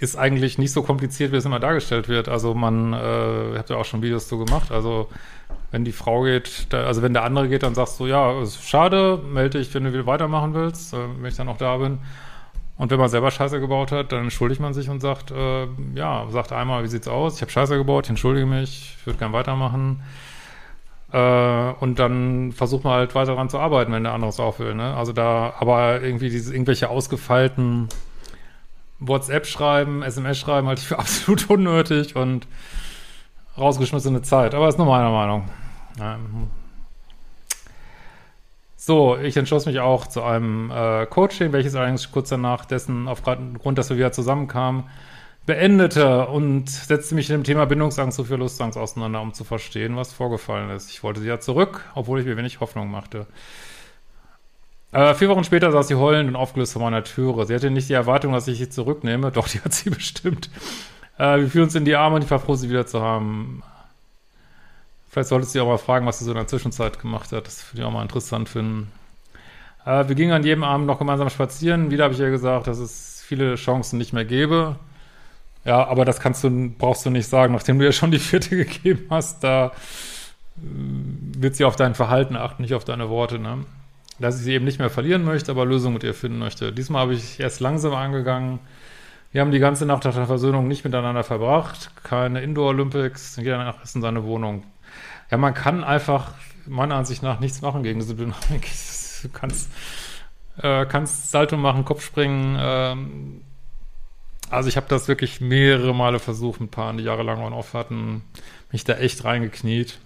ist 0.00 0.16
eigentlich 0.16 0.58
nicht 0.58 0.72
so 0.72 0.82
kompliziert, 0.82 1.32
wie 1.32 1.36
es 1.36 1.44
immer 1.44 1.58
dargestellt 1.58 2.08
wird. 2.08 2.28
Also 2.28 2.54
man, 2.54 2.92
äh, 2.92 3.52
ihr 3.52 3.58
habt 3.58 3.70
ja 3.70 3.76
auch 3.76 3.84
schon 3.84 4.02
Videos 4.02 4.28
so 4.28 4.38
gemacht, 4.38 4.70
also 4.70 5.08
wenn 5.70 5.84
die 5.84 5.92
Frau 5.92 6.22
geht, 6.22 6.66
da, 6.70 6.84
also 6.84 7.02
wenn 7.02 7.12
der 7.12 7.24
andere 7.24 7.48
geht, 7.48 7.62
dann 7.62 7.74
sagst 7.74 8.00
du, 8.00 8.06
ja, 8.06 8.40
ist 8.40 8.64
schade, 8.64 9.18
melde 9.18 9.58
dich, 9.58 9.74
wenn 9.74 9.84
du 9.84 9.92
wieder 9.92 10.06
weitermachen 10.06 10.54
willst, 10.54 10.94
äh, 10.94 10.98
wenn 11.18 11.26
ich 11.26 11.36
dann 11.36 11.46
noch 11.46 11.58
da 11.58 11.76
bin. 11.78 11.98
Und 12.78 12.92
wenn 12.92 12.98
man 13.00 13.08
selber 13.08 13.32
Scheiße 13.32 13.58
gebaut 13.58 13.90
hat, 13.90 14.12
dann 14.12 14.22
entschuldigt 14.22 14.60
man 14.60 14.72
sich 14.72 14.88
und 14.88 15.00
sagt, 15.00 15.32
äh, 15.32 15.66
ja, 15.96 16.26
sagt 16.30 16.52
einmal, 16.52 16.84
wie 16.84 16.88
sieht's 16.88 17.08
aus? 17.08 17.34
Ich 17.34 17.42
habe 17.42 17.50
Scheiße 17.50 17.76
gebaut, 17.76 18.06
ich 18.06 18.10
entschuldige 18.10 18.46
mich, 18.46 18.96
ich 18.98 19.06
würde 19.06 19.18
gern 19.18 19.32
weitermachen. 19.32 20.00
Äh, 21.12 21.72
und 21.80 21.98
dann 21.98 22.52
versucht 22.52 22.84
man 22.84 22.92
halt 22.92 23.16
weiter 23.16 23.32
daran 23.32 23.50
zu 23.50 23.58
arbeiten, 23.58 23.92
wenn 23.92 24.04
der 24.04 24.12
andere 24.14 24.30
es 24.30 24.38
auch 24.38 24.60
will. 24.60 24.76
Ne? 24.76 24.94
Also 24.94 25.12
da, 25.12 25.54
aber 25.58 26.02
irgendwie 26.02 26.30
diese 26.30 26.52
irgendwelche 26.52 26.88
ausgefeilten 26.88 27.88
WhatsApp 29.00 29.46
schreiben, 29.46 30.02
SMS 30.02 30.38
schreiben, 30.38 30.68
halte 30.68 30.80
ich 30.80 30.86
für 30.86 30.98
absolut 31.00 31.50
unnötig 31.50 32.14
und 32.14 32.46
rausgeschmissene 33.58 34.22
Zeit. 34.22 34.54
Aber 34.54 34.68
ist 34.68 34.78
nur 34.78 34.86
meine 34.86 35.10
Meinung. 35.10 35.48
Ja. 35.98 36.16
So, 38.88 39.18
ich 39.18 39.36
entschloss 39.36 39.66
mich 39.66 39.80
auch 39.80 40.06
zu 40.06 40.22
einem 40.22 40.70
äh, 40.70 41.04
Coaching, 41.04 41.52
welches 41.52 41.74
allerdings 41.74 42.10
kurz 42.10 42.30
danach 42.30 42.64
dessen, 42.64 43.06
aufgrund, 43.06 43.76
dass 43.76 43.90
wir 43.90 43.98
wieder 43.98 44.12
zusammenkamen, 44.12 44.84
beendete 45.44 46.26
und 46.28 46.70
setzte 46.70 47.14
mich 47.14 47.28
mit 47.28 47.36
dem 47.36 47.44
Thema 47.44 47.66
Bindungsangst 47.66 48.18
und 48.18 48.24
Verlustangst 48.24 48.78
auseinander, 48.78 49.20
um 49.20 49.34
zu 49.34 49.44
verstehen, 49.44 49.94
was 49.96 50.14
vorgefallen 50.14 50.70
ist. 50.70 50.90
Ich 50.90 51.02
wollte 51.02 51.20
sie 51.20 51.28
ja 51.28 51.38
zurück, 51.38 51.84
obwohl 51.94 52.20
ich 52.20 52.24
mir 52.24 52.38
wenig 52.38 52.60
Hoffnung 52.60 52.90
machte. 52.90 53.26
Äh, 54.92 55.12
vier 55.12 55.28
Wochen 55.28 55.44
später 55.44 55.70
saß 55.70 55.88
sie 55.88 55.96
heulend 55.96 56.30
und 56.30 56.36
aufgelöst 56.36 56.72
vor 56.72 56.80
meiner 56.80 57.04
Türe. 57.04 57.44
Sie 57.44 57.54
hatte 57.54 57.70
nicht 57.70 57.90
die 57.90 57.92
Erwartung, 57.92 58.32
dass 58.32 58.48
ich 58.48 58.56
sie 58.56 58.70
zurücknehme, 58.70 59.30
doch 59.32 59.48
die 59.48 59.60
hat 59.60 59.74
sie 59.74 59.90
bestimmt. 59.90 60.48
Äh, 61.18 61.40
wir 61.40 61.50
fielen 61.50 61.64
uns 61.64 61.74
in 61.74 61.84
die 61.84 61.94
Arme 61.94 62.16
und 62.16 62.24
ich 62.24 62.30
war 62.30 62.38
froh, 62.38 62.54
sie 62.54 62.70
wieder 62.70 62.86
zu 62.86 63.02
haben. 63.02 63.62
Vielleicht 65.08 65.28
solltest 65.28 65.54
du 65.54 65.58
sie 65.58 65.60
auch 65.62 65.68
mal 65.68 65.78
fragen, 65.78 66.06
was 66.06 66.18
sie 66.18 66.24
so 66.24 66.32
in 66.32 66.36
der 66.36 66.46
Zwischenzeit 66.46 67.00
gemacht 67.00 67.32
hat. 67.32 67.46
Das 67.46 67.72
würde 67.72 67.80
ich 67.80 67.86
auch 67.86 67.92
mal 67.92 68.02
interessant 68.02 68.48
finden. 68.48 68.92
Äh, 69.84 70.06
wir 70.08 70.14
gingen 70.14 70.32
an 70.32 70.44
jedem 70.44 70.64
Abend 70.64 70.86
noch 70.86 70.98
gemeinsam 70.98 71.30
spazieren. 71.30 71.90
Wieder 71.90 72.04
habe 72.04 72.14
ich 72.14 72.20
ihr 72.20 72.30
gesagt, 72.30 72.66
dass 72.66 72.78
es 72.78 73.22
viele 73.26 73.54
Chancen 73.54 73.98
nicht 73.98 74.12
mehr 74.12 74.24
gäbe. 74.24 74.76
Ja, 75.64 75.86
aber 75.86 76.04
das 76.04 76.20
kannst 76.20 76.44
du, 76.44 76.70
brauchst 76.78 77.04
du 77.06 77.10
nicht 77.10 77.28
sagen, 77.28 77.52
nachdem 77.52 77.78
du 77.78 77.84
ja 77.84 77.92
schon 77.92 78.10
die 78.10 78.18
vierte 78.18 78.50
gegeben 78.64 79.06
hast, 79.10 79.42
da 79.44 79.66
äh, 79.66 79.70
wird 81.38 81.56
sie 81.56 81.64
auf 81.64 81.76
dein 81.76 81.94
Verhalten 81.94 82.36
achten, 82.36 82.62
nicht 82.62 82.74
auf 82.74 82.84
deine 82.84 83.08
Worte, 83.08 83.38
ne? 83.38 83.64
Dass 84.18 84.38
ich 84.38 84.44
sie 84.44 84.52
eben 84.54 84.64
nicht 84.64 84.80
mehr 84.80 84.90
verlieren 84.90 85.24
möchte, 85.24 85.52
aber 85.52 85.64
Lösungen 85.64 85.94
mit 85.94 86.02
ihr 86.02 86.14
finden 86.14 86.38
möchte. 86.38 86.72
Diesmal 86.72 87.02
habe 87.02 87.14
ich 87.14 87.38
erst 87.38 87.60
langsam 87.60 87.94
angegangen. 87.94 88.58
Wir 89.30 89.42
haben 89.42 89.52
die 89.52 89.60
ganze 89.60 89.86
Nacht 89.86 90.04
nach 90.04 90.14
der 90.14 90.26
Versöhnung 90.26 90.66
nicht 90.66 90.84
miteinander 90.84 91.22
verbracht. 91.22 91.90
Keine 92.02 92.40
Indoor-Olympics. 92.40 93.36
Jeder 93.36 93.58
Nacht 93.58 93.84
ist 93.84 93.94
in 93.94 94.02
seine 94.02 94.24
Wohnung. 94.24 94.64
Ja, 95.30 95.36
man 95.36 95.54
kann 95.54 95.84
einfach 95.84 96.32
meiner 96.66 96.96
Ansicht 96.96 97.22
nach 97.22 97.40
nichts 97.40 97.60
machen 97.60 97.82
gegen 97.82 98.00
diese 98.00 98.14
Dynamik. 98.14 98.68
Du 99.20 99.28
kannst, 99.30 99.68
äh, 100.58 100.86
kannst 100.86 101.32
Salto 101.32 101.56
machen, 101.56 101.84
Kopf 101.84 102.04
springen, 102.04 102.56
ähm, 102.56 103.42
also 104.50 104.68
ich 104.68 104.76
habe 104.76 104.86
das 104.88 105.08
wirklich 105.08 105.40
mehrere 105.40 105.94
Male 105.94 106.18
versucht 106.18 106.60
mit 106.60 106.70
Paaren, 106.70 106.96
die 106.96 107.04
jahrelang 107.04 107.42
on-off 107.42 107.74
hatten, 107.74 108.22
mich 108.70 108.84
da 108.84 108.94
echt 108.94 109.24
reingekniet. 109.24 109.98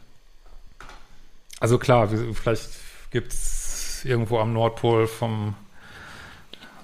Also 1.60 1.78
klar, 1.78 2.08
vielleicht 2.08 2.70
gibt 3.10 3.32
es 3.32 4.04
irgendwo 4.04 4.38
am 4.38 4.52
Nordpol 4.52 5.06
vom, 5.06 5.54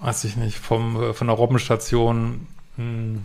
weiß 0.00 0.25
ich 0.25 0.37
nicht, 0.37 0.59
vom, 0.59 1.02
äh, 1.02 1.14
von 1.14 1.26
der 1.26 1.37
Robbenstation 1.37 2.47
hm, 2.76 3.25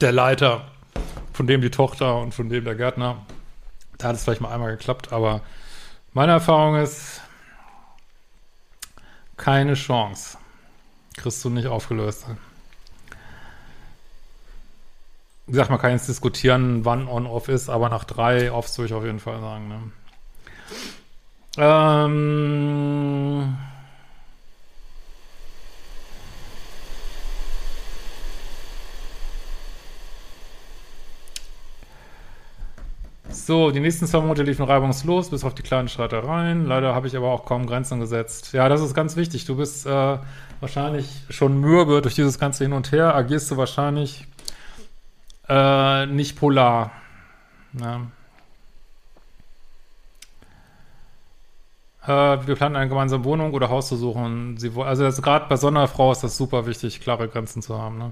der 0.00 0.12
Leiter, 0.12 0.70
von 1.36 1.46
dem 1.46 1.60
die 1.60 1.70
Tochter 1.70 2.18
und 2.18 2.32
von 2.32 2.48
dem 2.48 2.64
der 2.64 2.74
Gärtner. 2.74 3.26
Da 3.98 4.08
hat 4.08 4.16
es 4.16 4.24
vielleicht 4.24 4.40
mal 4.40 4.52
einmal 4.52 4.70
geklappt, 4.70 5.12
aber 5.12 5.42
meine 6.14 6.32
Erfahrung 6.32 6.76
ist, 6.76 7.20
keine 9.36 9.74
Chance 9.74 10.38
kriegst 11.14 11.44
du 11.44 11.50
nicht 11.50 11.66
aufgelöst. 11.66 12.24
Wie 15.46 15.52
gesagt, 15.52 15.68
man 15.68 15.78
kann 15.78 15.92
jetzt 15.92 16.08
diskutieren, 16.08 16.86
wann 16.86 17.06
On-Off 17.06 17.48
ist, 17.48 17.68
aber 17.68 17.90
nach 17.90 18.04
drei 18.04 18.50
Offs 18.50 18.78
würde 18.78 18.86
ich 18.86 18.94
auf 18.94 19.04
jeden 19.04 19.20
Fall 19.20 19.38
sagen. 19.40 19.68
Ne? 19.68 19.82
Ähm 21.58 23.56
So, 33.46 33.70
die 33.70 33.78
nächsten 33.78 34.08
zwei 34.08 34.18
Monate 34.22 34.42
liefen 34.42 34.64
reibungslos, 34.64 35.30
bis 35.30 35.44
auf 35.44 35.54
die 35.54 35.62
kleinen 35.62 35.86
Streitereien. 35.86 36.66
Leider 36.66 36.96
habe 36.96 37.06
ich 37.06 37.16
aber 37.16 37.30
auch 37.30 37.44
kaum 37.44 37.66
Grenzen 37.66 38.00
gesetzt. 38.00 38.52
Ja, 38.52 38.68
das 38.68 38.80
ist 38.80 38.92
ganz 38.92 39.14
wichtig. 39.14 39.44
Du 39.44 39.56
bist 39.56 39.86
äh, 39.86 40.18
wahrscheinlich 40.58 41.22
schon 41.30 41.60
mürbe 41.60 42.02
durch 42.02 42.16
dieses 42.16 42.40
ganze 42.40 42.64
Hin 42.64 42.72
und 42.72 42.90
Her. 42.90 43.14
Agierst 43.14 43.48
du 43.52 43.56
wahrscheinlich 43.56 44.26
äh, 45.48 46.06
nicht 46.06 46.36
polar. 46.36 46.90
Ja. 47.74 48.00
Äh, 52.04 52.44
wir 52.48 52.56
planen 52.56 52.74
eine 52.74 52.88
gemeinsame 52.88 53.22
Wohnung 53.22 53.54
oder 53.54 53.68
Haus 53.68 53.86
zu 53.86 53.96
suchen. 53.96 54.56
Sie, 54.58 54.72
also 54.76 55.22
gerade 55.22 55.46
bei 55.48 55.56
so 55.56 55.68
einer 55.68 55.86
Frau 55.86 56.10
ist 56.10 56.24
das 56.24 56.36
super 56.36 56.66
wichtig, 56.66 57.00
klare 57.00 57.28
Grenzen 57.28 57.62
zu 57.62 57.78
haben. 57.78 57.96
Ne? 57.96 58.10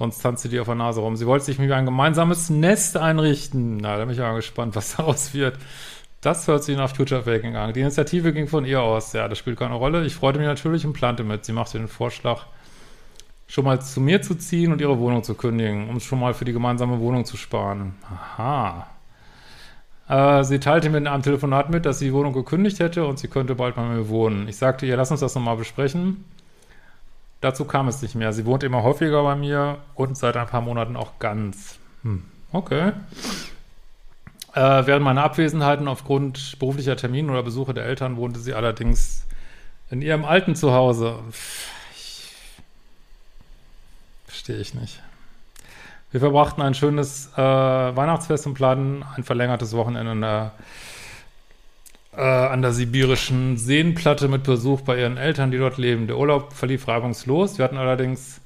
Sonst 0.00 0.22
tanzt 0.22 0.42
sie 0.42 0.48
dir 0.48 0.62
auf 0.62 0.66
der 0.66 0.76
Nase 0.76 1.02
rum. 1.02 1.14
Sie 1.14 1.26
wollte 1.26 1.44
sich 1.44 1.58
mit 1.58 1.70
ein 1.70 1.84
gemeinsames 1.84 2.48
Nest 2.48 2.96
einrichten. 2.96 3.76
Na, 3.76 3.98
da 3.98 4.06
bin 4.06 4.14
ich 4.14 4.18
mal 4.18 4.34
gespannt, 4.34 4.74
was 4.74 4.96
daraus 4.96 5.34
wird. 5.34 5.58
Das 6.22 6.48
hört 6.48 6.64
sich 6.64 6.74
nach 6.78 6.96
Future 6.96 7.24
Faking 7.24 7.54
an. 7.54 7.74
Die 7.74 7.80
Initiative 7.80 8.32
ging 8.32 8.46
von 8.46 8.64
ihr 8.64 8.80
aus. 8.80 9.12
Ja, 9.12 9.28
das 9.28 9.36
spielt 9.36 9.58
keine 9.58 9.74
Rolle. 9.74 10.06
Ich 10.06 10.14
freute 10.14 10.38
mich 10.38 10.48
natürlich 10.48 10.86
und 10.86 10.94
plante 10.94 11.22
mit. 11.22 11.44
Sie 11.44 11.52
machte 11.52 11.76
den 11.76 11.86
Vorschlag, 11.86 12.46
schon 13.46 13.66
mal 13.66 13.82
zu 13.82 14.00
mir 14.00 14.22
zu 14.22 14.36
ziehen 14.36 14.72
und 14.72 14.80
ihre 14.80 14.98
Wohnung 14.98 15.22
zu 15.22 15.34
kündigen, 15.34 15.90
um 15.90 16.00
schon 16.00 16.18
mal 16.18 16.32
für 16.32 16.46
die 16.46 16.54
gemeinsame 16.54 16.98
Wohnung 16.98 17.26
zu 17.26 17.36
sparen. 17.36 17.94
Aha. 18.10 18.86
Äh, 20.08 20.44
sie 20.44 20.60
teilte 20.60 20.88
mir 20.88 20.96
in 20.96 21.08
einem 21.08 21.22
Telefonat 21.22 21.68
mit, 21.68 21.84
dass 21.84 21.98
sie 21.98 22.06
die 22.06 22.14
Wohnung 22.14 22.32
gekündigt 22.32 22.80
hätte 22.80 23.04
und 23.04 23.18
sie 23.18 23.28
könnte 23.28 23.54
bald 23.54 23.74
bei 23.74 23.82
mir 23.82 24.08
wohnen. 24.08 24.48
Ich 24.48 24.56
sagte 24.56 24.86
ihr, 24.86 24.96
lass 24.96 25.10
uns 25.10 25.20
das 25.20 25.34
nochmal 25.34 25.58
besprechen. 25.58 26.24
Dazu 27.40 27.64
kam 27.64 27.88
es 27.88 28.02
nicht 28.02 28.14
mehr. 28.14 28.32
Sie 28.32 28.44
wohnt 28.44 28.62
immer 28.62 28.82
häufiger 28.82 29.22
bei 29.22 29.34
mir 29.34 29.78
und 29.94 30.16
seit 30.16 30.36
ein 30.36 30.46
paar 30.46 30.60
Monaten 30.60 30.96
auch 30.96 31.18
ganz. 31.18 31.78
Hm, 32.02 32.24
okay. 32.52 32.92
Äh, 34.54 34.86
während 34.86 35.04
meiner 35.04 35.22
Abwesenheiten 35.24 35.88
aufgrund 35.88 36.58
beruflicher 36.58 36.96
Termine 36.96 37.30
oder 37.30 37.42
Besuche 37.42 37.72
der 37.72 37.84
Eltern 37.84 38.16
wohnte 38.16 38.40
sie 38.40 38.52
allerdings 38.52 39.24
in 39.90 40.02
ihrem 40.02 40.24
alten 40.24 40.54
Zuhause. 40.54 41.18
Verstehe 44.26 44.58
ich 44.58 44.74
nicht. 44.74 45.00
Wir 46.10 46.20
verbrachten 46.20 46.62
ein 46.62 46.74
schönes 46.74 47.30
äh, 47.36 47.40
Weihnachtsfest 47.40 48.46
und 48.46 48.54
planten 48.54 49.04
ein 49.16 49.22
verlängertes 49.22 49.74
Wochenende 49.74 50.12
in 50.12 50.20
der 50.20 50.52
äh, 52.16 52.20
an 52.20 52.62
der 52.62 52.72
sibirischen 52.72 53.56
Seenplatte 53.56 54.28
mit 54.28 54.44
Besuch 54.44 54.80
bei 54.82 54.98
ihren 54.98 55.16
Eltern, 55.16 55.50
die 55.50 55.58
dort 55.58 55.78
leben. 55.78 56.06
Der 56.06 56.18
Urlaub 56.18 56.52
verlief 56.52 56.88
reibungslos. 56.88 57.58
Wir 57.58 57.64
hatten 57.64 57.76
allerdings 57.76 58.40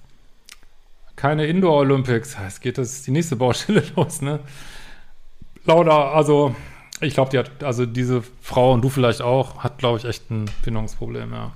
keine 1.17 1.47
Indoor-Olympics. 1.47 2.37
Es 2.47 2.61
geht 2.61 2.79
das 2.79 3.03
die 3.03 3.11
nächste 3.11 3.37
Baustelle 3.37 3.83
los, 3.97 4.21
ne? 4.21 4.41
Lauda, 5.65 6.13
also 6.13 6.55
ich 7.01 7.15
glaube, 7.15 7.31
die 7.31 7.39
hat, 7.39 7.65
also 7.65 7.87
diese 7.87 8.23
Frau 8.43 8.73
und 8.73 8.83
du 8.83 8.91
vielleicht 8.91 9.23
auch, 9.23 9.65
hat, 9.65 9.79
glaube 9.79 9.99
ich, 9.99 10.05
echt 10.05 10.31
ein 10.31 10.51
Bindungsproblem, 10.63 11.33
ja. 11.33 11.53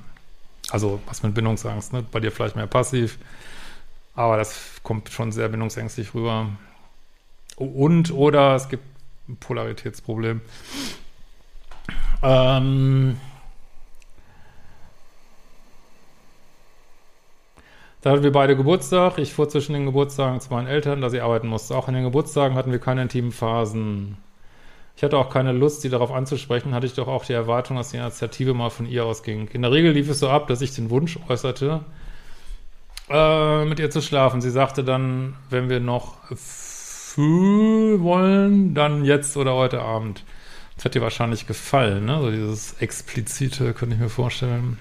Also 0.70 1.00
was 1.06 1.22
mit 1.22 1.34
Bindungsangst, 1.34 1.92
ne? 1.92 2.04
Bei 2.10 2.20
dir 2.20 2.32
vielleicht 2.32 2.56
mehr 2.56 2.66
passiv. 2.66 3.18
Aber 4.14 4.36
das 4.36 4.80
kommt 4.82 5.10
schon 5.10 5.32
sehr 5.32 5.48
bindungsängstlich 5.48 6.14
rüber. 6.14 6.48
Und 7.56 8.10
oder 8.12 8.54
es 8.54 8.68
gibt 8.68 8.84
ein 9.28 9.36
Polaritätsproblem. 9.36 10.40
Ähm, 12.22 13.16
da 18.00 18.10
hatten 18.10 18.22
wir 18.22 18.32
beide 18.32 18.56
Geburtstag. 18.56 19.18
Ich 19.18 19.32
fuhr 19.34 19.48
zwischen 19.48 19.72
den 19.72 19.86
Geburtstagen 19.86 20.40
zu 20.40 20.50
meinen 20.50 20.66
Eltern, 20.66 21.00
da 21.00 21.10
sie 21.10 21.20
arbeiten 21.20 21.48
musste. 21.48 21.76
Auch 21.76 21.88
in 21.88 21.94
den 21.94 22.04
Geburtstagen 22.04 22.56
hatten 22.56 22.72
wir 22.72 22.80
keine 22.80 23.02
intimen 23.02 23.32
Phasen. 23.32 24.18
Ich 24.96 25.04
hatte 25.04 25.16
auch 25.16 25.30
keine 25.30 25.52
Lust, 25.52 25.82
sie 25.82 25.90
darauf 25.90 26.10
anzusprechen, 26.10 26.74
hatte 26.74 26.86
ich 26.86 26.94
doch 26.94 27.06
auch 27.06 27.24
die 27.24 27.32
Erwartung, 27.32 27.76
dass 27.76 27.90
die 27.90 27.98
Initiative 27.98 28.52
mal 28.52 28.70
von 28.70 28.84
ihr 28.84 29.04
ausging. 29.04 29.46
In 29.52 29.62
der 29.62 29.70
Regel 29.70 29.92
lief 29.92 30.10
es 30.10 30.18
so 30.18 30.28
ab, 30.28 30.48
dass 30.48 30.60
ich 30.60 30.74
den 30.74 30.90
Wunsch 30.90 31.20
äußerte, 31.28 31.84
äh, 33.08 33.64
mit 33.64 33.78
ihr 33.78 33.90
zu 33.90 34.02
schlafen. 34.02 34.40
Sie 34.40 34.50
sagte 34.50 34.82
dann, 34.82 35.36
wenn 35.50 35.68
wir 35.68 35.78
noch 35.78 36.16
wollen, 37.16 38.74
dann 38.74 39.04
jetzt 39.04 39.36
oder 39.36 39.54
heute 39.54 39.82
Abend. 39.82 40.24
Das 40.78 40.84
hat 40.84 40.94
dir 40.94 41.02
wahrscheinlich 41.02 41.48
gefallen, 41.48 42.04
ne? 42.04 42.20
So 42.20 42.30
dieses 42.30 42.74
explizite, 42.74 43.74
könnte 43.74 43.96
ich 43.96 44.00
mir 44.00 44.08
vorstellen. 44.08 44.78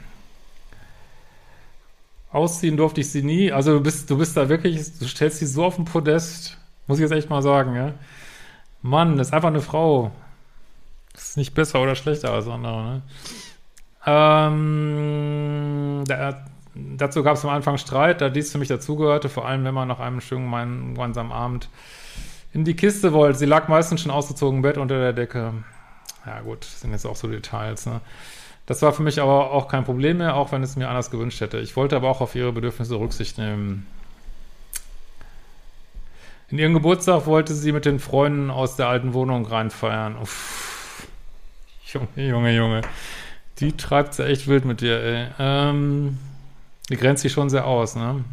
Ausziehen 2.32 2.78
durfte 2.78 3.02
ich 3.02 3.10
sie 3.10 3.24
nie. 3.24 3.52
Also 3.52 3.74
du 3.74 3.82
bist, 3.82 4.08
du 4.12 4.18
bist 4.20 4.38
da 4.38 4.48
wirklich, 4.48 5.00
du 5.00 5.08
stellst 5.08 5.40
sie 5.40 5.48
so 5.48 5.66
auf 5.66 5.76
den 5.76 5.86
Podest, 5.86 6.60
muss 6.86 7.00
ich 7.00 7.02
jetzt 7.02 7.14
echt 7.14 7.32
mal 7.32 7.42
sagen, 7.42 7.76
ja. 7.76 7.96
Mann, 8.84 9.18
das 9.18 9.30
ist 9.30 9.34
einfach 9.34 9.48
eine 9.48 9.62
Frau. 9.62 10.12
Das 11.14 11.30
ist 11.30 11.38
nicht 11.38 11.56
besser 11.56 11.82
oder 11.82 11.96
schlechter 11.96 12.32
als 12.32 12.48
andere, 12.48 12.84
ne? 12.84 13.02
Ähm, 14.06 14.44
da, 16.06 16.46
dazu 16.76 17.24
gab 17.24 17.38
es 17.38 17.44
am 17.44 17.50
Anfang 17.50 17.80
Streit, 17.80 18.22
da 18.22 18.30
dies 18.30 18.52
für 18.52 18.60
mich 18.60 18.68
dazugehörte, 18.68 19.30
vor 19.30 19.48
allem 19.48 19.64
wenn 19.64 19.74
man 19.74 19.88
nach 19.88 20.00
einem 20.00 20.22
schönen 20.22 20.94
gemeinsamen 20.94 21.32
Abend 21.32 21.70
in 22.54 22.66
die 22.66 22.76
Kiste 22.76 23.14
wollte. 23.14 23.40
Sie 23.40 23.48
lag 23.48 23.68
meistens 23.68 24.02
schon 24.02 24.12
ausgezogen 24.12 24.58
im 24.58 24.62
Bett 24.62 24.78
unter 24.78 25.00
der 25.00 25.14
Decke. 25.14 25.54
Ja 26.28 26.42
gut, 26.42 26.62
das 26.62 26.82
sind 26.82 26.92
jetzt 26.92 27.06
auch 27.06 27.16
so 27.16 27.28
Details, 27.28 27.86
ne? 27.86 28.02
Das 28.66 28.82
war 28.82 28.92
für 28.92 29.02
mich 29.02 29.22
aber 29.22 29.52
auch 29.52 29.70
kein 29.70 29.86
Problem 29.86 30.18
mehr, 30.18 30.36
auch 30.36 30.52
wenn 30.52 30.62
es 30.62 30.76
mir 30.76 30.90
anders 30.90 31.10
gewünscht 31.10 31.40
hätte. 31.40 31.60
Ich 31.60 31.78
wollte 31.78 31.96
aber 31.96 32.10
auch 32.10 32.20
auf 32.20 32.36
ihre 32.36 32.52
Bedürfnisse 32.52 32.96
Rücksicht 32.96 33.38
nehmen. 33.38 33.88
In 36.50 36.60
ihrem 36.60 36.74
Geburtstag 36.74 37.26
wollte 37.28 37.54
sie 37.54 37.72
mit 37.72 37.86
den 37.86 38.00
Freunden 38.00 38.52
aus 38.52 38.76
der 38.76 38.90
alten 38.90 39.14
Wohnung 39.14 39.46
reinfeiern. 39.46 40.18
Uff. 40.18 41.08
Junge, 41.86 42.08
Junge, 42.30 42.54
Junge. 42.54 42.82
Die 43.60 43.72
treibt 43.72 44.14
sie 44.14 44.26
echt 44.26 44.48
wild 44.48 44.66
mit 44.66 44.82
dir, 44.82 45.02
ey. 45.02 45.28
Ähm, 45.40 46.18
die 46.90 46.98
grenzt 46.98 47.22
sich 47.24 47.32
schon 47.32 47.50
sehr 47.50 47.66
aus, 47.66 47.96
ne? 47.96 48.26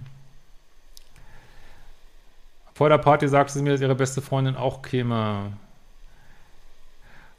Vor 2.74 2.88
der 2.88 2.98
Party 2.98 3.28
sagte 3.28 3.52
sie 3.52 3.62
mir, 3.62 3.70
dass 3.70 3.80
ihre 3.80 3.94
beste 3.94 4.20
Freundin 4.20 4.56
auch 4.56 4.82
käme. 4.82 5.52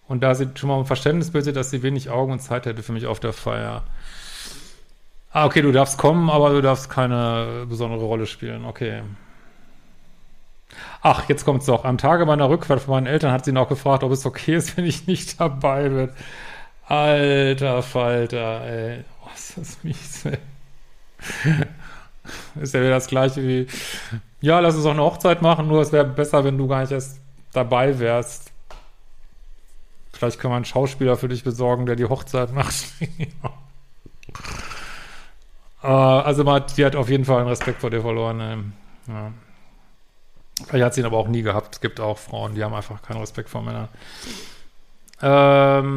Und 0.08 0.22
da 0.22 0.36
sie 0.36 0.50
schon 0.56 0.70
mal 0.70 0.78
um 0.78 0.86
Verständnis 0.86 1.32
bitte, 1.32 1.54
dass 1.54 1.72
sie 1.72 1.82
wenig 1.82 2.10
Augen 2.10 2.32
und 2.32 2.40
Zeit 2.40 2.66
hätte 2.66 2.84
für 2.84 2.92
mich 2.92 3.08
auf 3.08 3.20
der 3.20 3.34
Feier. 3.34 3.84
Ah, 5.32 5.46
okay, 5.46 5.62
du 5.62 5.72
darfst 5.72 5.98
kommen, 5.98 6.30
aber 6.30 6.52
du 6.52 6.62
darfst 6.62 6.90
keine 6.90 7.66
besondere 7.68 8.04
Rolle 8.04 8.26
spielen. 8.26 8.66
Okay. 8.66 9.02
Ach, 11.02 11.28
jetzt 11.28 11.46
kommt's 11.46 11.66
doch. 11.66 11.86
Am 11.86 11.98
Tage 11.98 12.26
meiner 12.26 12.50
Rückfahrt 12.50 12.82
von 12.82 12.94
meinen 12.96 13.08
Eltern 13.08 13.32
hat 13.32 13.46
sie 13.46 13.52
noch 13.52 13.70
gefragt, 13.70 14.04
ob 14.04 14.12
es 14.12 14.26
okay 14.26 14.56
ist, 14.56 14.78
wenn 14.78 14.86
ich 14.86 15.08
nicht 15.08 15.40
dabei 15.40 15.90
bin. 15.90 16.10
Alter 16.88 17.82
Falter, 17.82 18.62
ey. 18.66 19.04
Was 19.26 19.50
ist 19.50 19.58
das 19.58 19.84
mies, 19.84 20.26
ey. 20.26 20.38
ist 22.62 22.74
ja 22.74 22.82
wieder 22.82 22.92
das 22.92 23.08
gleiche 23.08 23.42
wie, 23.44 23.68
ja, 24.42 24.60
lass 24.60 24.76
uns 24.76 24.86
auch 24.86 24.92
eine 24.92 25.02
Hochzeit 25.02 25.42
machen, 25.42 25.68
nur 25.68 25.82
es 25.82 25.92
wäre 25.92 26.06
besser, 26.06 26.44
wenn 26.44 26.58
du 26.58 26.68
gar 26.68 26.82
nicht 26.82 26.92
erst 26.92 27.20
dabei 27.52 27.98
wärst. 28.00 28.52
Vielleicht 30.16 30.40
können 30.40 30.54
wir 30.54 30.56
einen 30.56 30.66
Schauspieler 30.66 31.18
für 31.18 31.28
dich 31.28 31.44
besorgen, 31.44 31.86
der 31.86 31.98
die 31.98 32.06
Hochzeit 32.06 32.54
macht. 32.54 32.74
uh, 35.84 35.88
also 35.88 36.46
man 36.46 36.56
hat, 36.56 36.78
die 36.78 36.86
hat 36.86 36.96
auf 36.96 37.10
jeden 37.10 37.26
Fall 37.26 37.40
einen 37.40 37.50
Respekt 37.50 37.82
vor 37.82 37.90
dir 37.90 38.00
verloren. 38.00 38.40
Ähm, 38.40 38.72
ja. 39.08 39.32
Vielleicht 40.66 40.86
hat 40.86 40.94
sie 40.94 41.02
ihn 41.02 41.06
aber 41.06 41.18
auch 41.18 41.28
nie 41.28 41.42
gehabt. 41.42 41.76
Es 41.76 41.82
gibt 41.82 42.00
auch 42.00 42.18
Frauen, 42.18 42.56
die 42.56 42.64
haben 42.64 42.74
einfach 42.74 43.02
keinen 43.02 43.20
Respekt 43.20 43.50
vor 43.50 43.62
Männern. 43.62 43.90
Ähm, 45.22 45.90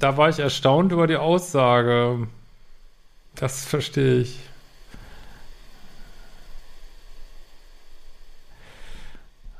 da 0.00 0.16
war 0.16 0.28
ich 0.28 0.40
erstaunt 0.40 0.90
über 0.90 1.06
die 1.06 1.14
Aussage. 1.16 2.26
Das 3.36 3.64
verstehe 3.64 4.22
ich. 4.22 4.40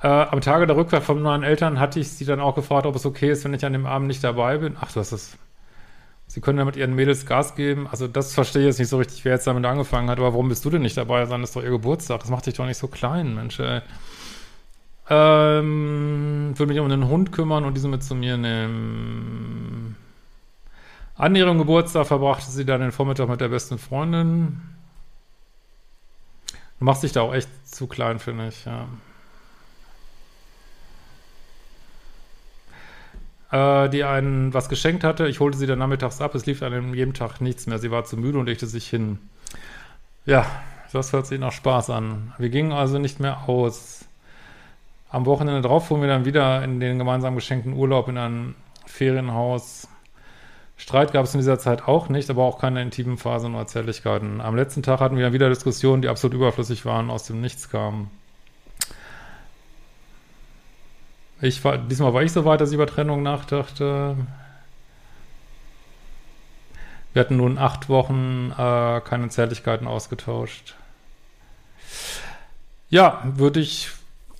Äh, 0.02 0.08
am 0.08 0.40
Tage 0.40 0.66
der 0.66 0.76
Rückkehr 0.76 1.00
von 1.00 1.22
meinen 1.22 1.44
Eltern 1.44 1.78
hatte 1.78 2.00
ich 2.00 2.10
sie 2.10 2.24
dann 2.24 2.40
auch 2.40 2.56
gefragt, 2.56 2.86
ob 2.86 2.96
es 2.96 3.06
okay 3.06 3.30
ist, 3.30 3.44
wenn 3.44 3.54
ich 3.54 3.64
an 3.64 3.72
dem 3.72 3.86
Abend 3.86 4.08
nicht 4.08 4.24
dabei 4.24 4.58
bin. 4.58 4.76
Ach, 4.80 4.92
das. 4.92 5.36
Sie 6.26 6.40
können 6.40 6.58
ja 6.58 6.64
mit 6.64 6.76
ihren 6.76 6.94
Mädels 6.94 7.26
Gas 7.26 7.54
geben. 7.54 7.86
Also 7.88 8.08
das 8.08 8.34
verstehe 8.34 8.62
ich 8.62 8.66
jetzt 8.66 8.78
nicht 8.78 8.88
so 8.88 8.96
richtig, 8.98 9.24
wer 9.24 9.34
jetzt 9.34 9.46
damit 9.46 9.64
angefangen 9.64 10.10
hat. 10.10 10.18
Aber 10.18 10.32
warum 10.32 10.48
bist 10.48 10.64
du 10.64 10.70
denn 10.70 10.82
nicht 10.82 10.96
dabei? 10.96 11.24
Dann 11.26 11.42
ist 11.42 11.54
doch 11.54 11.62
ihr 11.62 11.70
Geburtstag. 11.70 12.20
Das 12.20 12.30
macht 12.30 12.46
dich 12.46 12.54
doch 12.54 12.66
nicht 12.66 12.78
so 12.78 12.88
klein, 12.88 13.34
Mensch. 13.34 13.60
Ey. 13.60 13.82
Ähm, 15.08 16.54
würde 16.56 16.72
mich 16.72 16.80
um 16.80 16.88
den 16.88 17.08
Hund 17.08 17.32
kümmern 17.32 17.64
und 17.64 17.74
diesen 17.74 17.90
mit 17.90 18.02
zu 18.02 18.14
mir 18.14 18.36
nehmen. 18.36 19.96
An 21.16 21.36
ihrem 21.36 21.58
Geburtstag 21.58 22.06
verbrachte 22.06 22.50
sie 22.50 22.64
dann 22.64 22.80
den 22.80 22.92
Vormittag 22.92 23.28
mit 23.28 23.40
der 23.40 23.48
besten 23.48 23.78
Freundin. 23.78 24.62
Du 26.78 26.84
machst 26.84 27.02
dich 27.02 27.12
da 27.12 27.20
auch 27.20 27.34
echt 27.34 27.48
zu 27.68 27.86
klein, 27.86 28.18
finde 28.18 28.48
ich, 28.48 28.64
ja. 28.64 28.86
Äh, 33.52 33.88
die 33.90 34.02
einen 34.02 34.52
was 34.52 34.68
geschenkt 34.68 35.04
hatte. 35.04 35.28
Ich 35.28 35.38
holte 35.38 35.58
sie 35.58 35.66
dann 35.66 35.78
nachmittags 35.78 36.20
ab. 36.20 36.34
Es 36.34 36.46
lief 36.46 36.62
an 36.62 36.94
jedem 36.94 37.14
Tag 37.14 37.40
nichts 37.40 37.66
mehr. 37.66 37.78
Sie 37.78 37.90
war 37.90 38.04
zu 38.04 38.16
müde 38.16 38.38
und 38.38 38.46
legte 38.46 38.66
sich 38.66 38.88
hin. 38.88 39.18
Ja, 40.24 40.46
das 40.92 41.12
hört 41.12 41.26
sich 41.26 41.38
nach 41.38 41.52
Spaß 41.52 41.90
an. 41.90 42.32
Wir 42.38 42.48
gingen 42.48 42.72
also 42.72 42.98
nicht 42.98 43.20
mehr 43.20 43.48
aus. 43.48 44.06
Am 45.10 45.26
Wochenende 45.26 45.60
drauf 45.60 45.88
fuhren 45.88 46.00
wir 46.00 46.08
dann 46.08 46.24
wieder 46.24 46.64
in 46.64 46.80
den 46.80 46.98
gemeinsam 46.98 47.34
geschenkten 47.34 47.74
Urlaub 47.74 48.08
in 48.08 48.16
ein 48.16 48.54
Ferienhaus. 48.86 49.88
Streit 50.78 51.12
gab 51.12 51.24
es 51.24 51.34
in 51.34 51.40
dieser 51.40 51.58
Zeit 51.58 51.86
auch 51.86 52.08
nicht, 52.08 52.30
aber 52.30 52.42
auch 52.42 52.58
keine 52.58 52.80
intimen 52.82 53.18
Phasen 53.18 53.54
oder 53.54 53.66
Zärtlichkeiten. 53.66 54.40
Am 54.40 54.56
letzten 54.56 54.82
Tag 54.82 55.00
hatten 55.00 55.16
wir 55.16 55.24
dann 55.24 55.32
wieder 55.34 55.50
Diskussionen, 55.50 56.02
die 56.02 56.08
absolut 56.08 56.34
überflüssig 56.34 56.86
waren, 56.86 57.10
aus 57.10 57.24
dem 57.24 57.40
Nichts 57.40 57.68
kamen. 57.68 58.10
Ich 61.42 61.64
war, 61.64 61.76
diesmal 61.76 62.14
war 62.14 62.22
ich 62.22 62.30
so 62.30 62.44
weit, 62.44 62.60
dass 62.60 62.70
ich 62.70 62.76
über 62.76 62.86
Trennung 62.86 63.24
nachdachte. 63.24 64.16
Wir 67.12 67.20
hatten 67.20 67.36
nun 67.36 67.58
acht 67.58 67.88
Wochen 67.88 68.52
äh, 68.52 69.00
keine 69.00 69.28
Zärtlichkeiten 69.28 69.88
ausgetauscht. 69.88 70.76
Ja, 72.90 73.22
würde 73.24 73.58
ich 73.58 73.90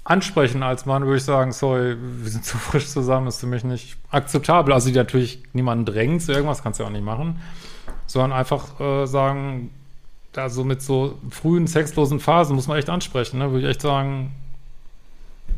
ansprechen 0.04 0.62
als 0.62 0.86
Mann, 0.86 1.04
würde 1.04 1.16
ich 1.16 1.24
sagen, 1.24 1.52
sorry, 1.52 1.96
wir 1.98 2.30
sind 2.30 2.44
zu 2.44 2.56
frisch 2.56 2.86
zusammen, 2.86 3.26
ist 3.26 3.40
für 3.40 3.46
mich 3.46 3.64
nicht 3.64 3.96
akzeptabel. 4.10 4.72
Also 4.72 4.88
die 4.88 4.96
natürlich 4.96 5.42
niemanden 5.52 5.84
drängt 5.84 6.22
zu 6.22 6.30
irgendwas, 6.30 6.62
kannst 6.62 6.78
du 6.78 6.84
ja 6.84 6.88
auch 6.88 6.92
nicht 6.92 7.04
machen, 7.04 7.40
sondern 8.06 8.32
einfach 8.32 8.78
äh, 8.80 9.06
sagen, 9.06 9.70
also 10.36 10.62
mit 10.62 10.82
so 10.82 11.18
frühen 11.30 11.66
sexlosen 11.66 12.20
Phasen 12.20 12.54
muss 12.54 12.68
man 12.68 12.78
echt 12.78 12.88
ansprechen, 12.88 13.38
ne? 13.38 13.50
würde 13.50 13.64
ich 13.64 13.70
echt 13.70 13.82
sagen, 13.82 14.32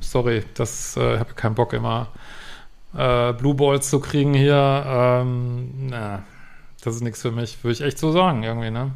sorry, 0.01 0.45
das 0.55 0.97
äh, 0.97 1.19
habe 1.19 1.35
keinen 1.35 1.55
Bock 1.55 1.73
immer 1.73 2.09
äh, 2.97 3.33
Blue 3.33 3.55
Balls 3.55 3.91
zu 3.91 4.01
kriegen 4.01 4.35
hier. 4.35 4.85
Ähm, 4.87 5.89
na, 5.89 6.23
das 6.83 6.97
ist 6.97 7.03
nichts 7.03 7.23
für 7.23 7.33
mich, 7.33 7.63
würde 7.65 7.73
ich 7.73 7.81
echt 7.81 7.99
so 7.99 8.13
sagen, 8.13 8.43
irgendwie, 8.43 8.71
ne? 8.71 8.93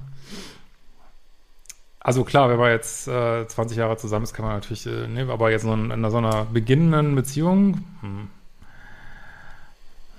Also 2.00 2.24
klar, 2.24 2.48
wenn 2.48 2.58
man 2.58 2.70
jetzt 2.70 3.08
äh, 3.08 3.46
20 3.46 3.76
Jahre 3.76 3.96
zusammen 3.96 4.24
ist, 4.24 4.32
kann 4.32 4.44
man 4.44 4.54
natürlich, 4.54 4.86
äh, 4.86 5.08
ne, 5.08 5.28
aber 5.30 5.50
jetzt 5.50 5.62
so 5.62 5.74
in, 5.74 5.90
in 5.90 6.10
so 6.10 6.18
einer 6.18 6.44
beginnenden 6.46 7.14
Beziehung 7.14 7.84
hm, 8.00 8.28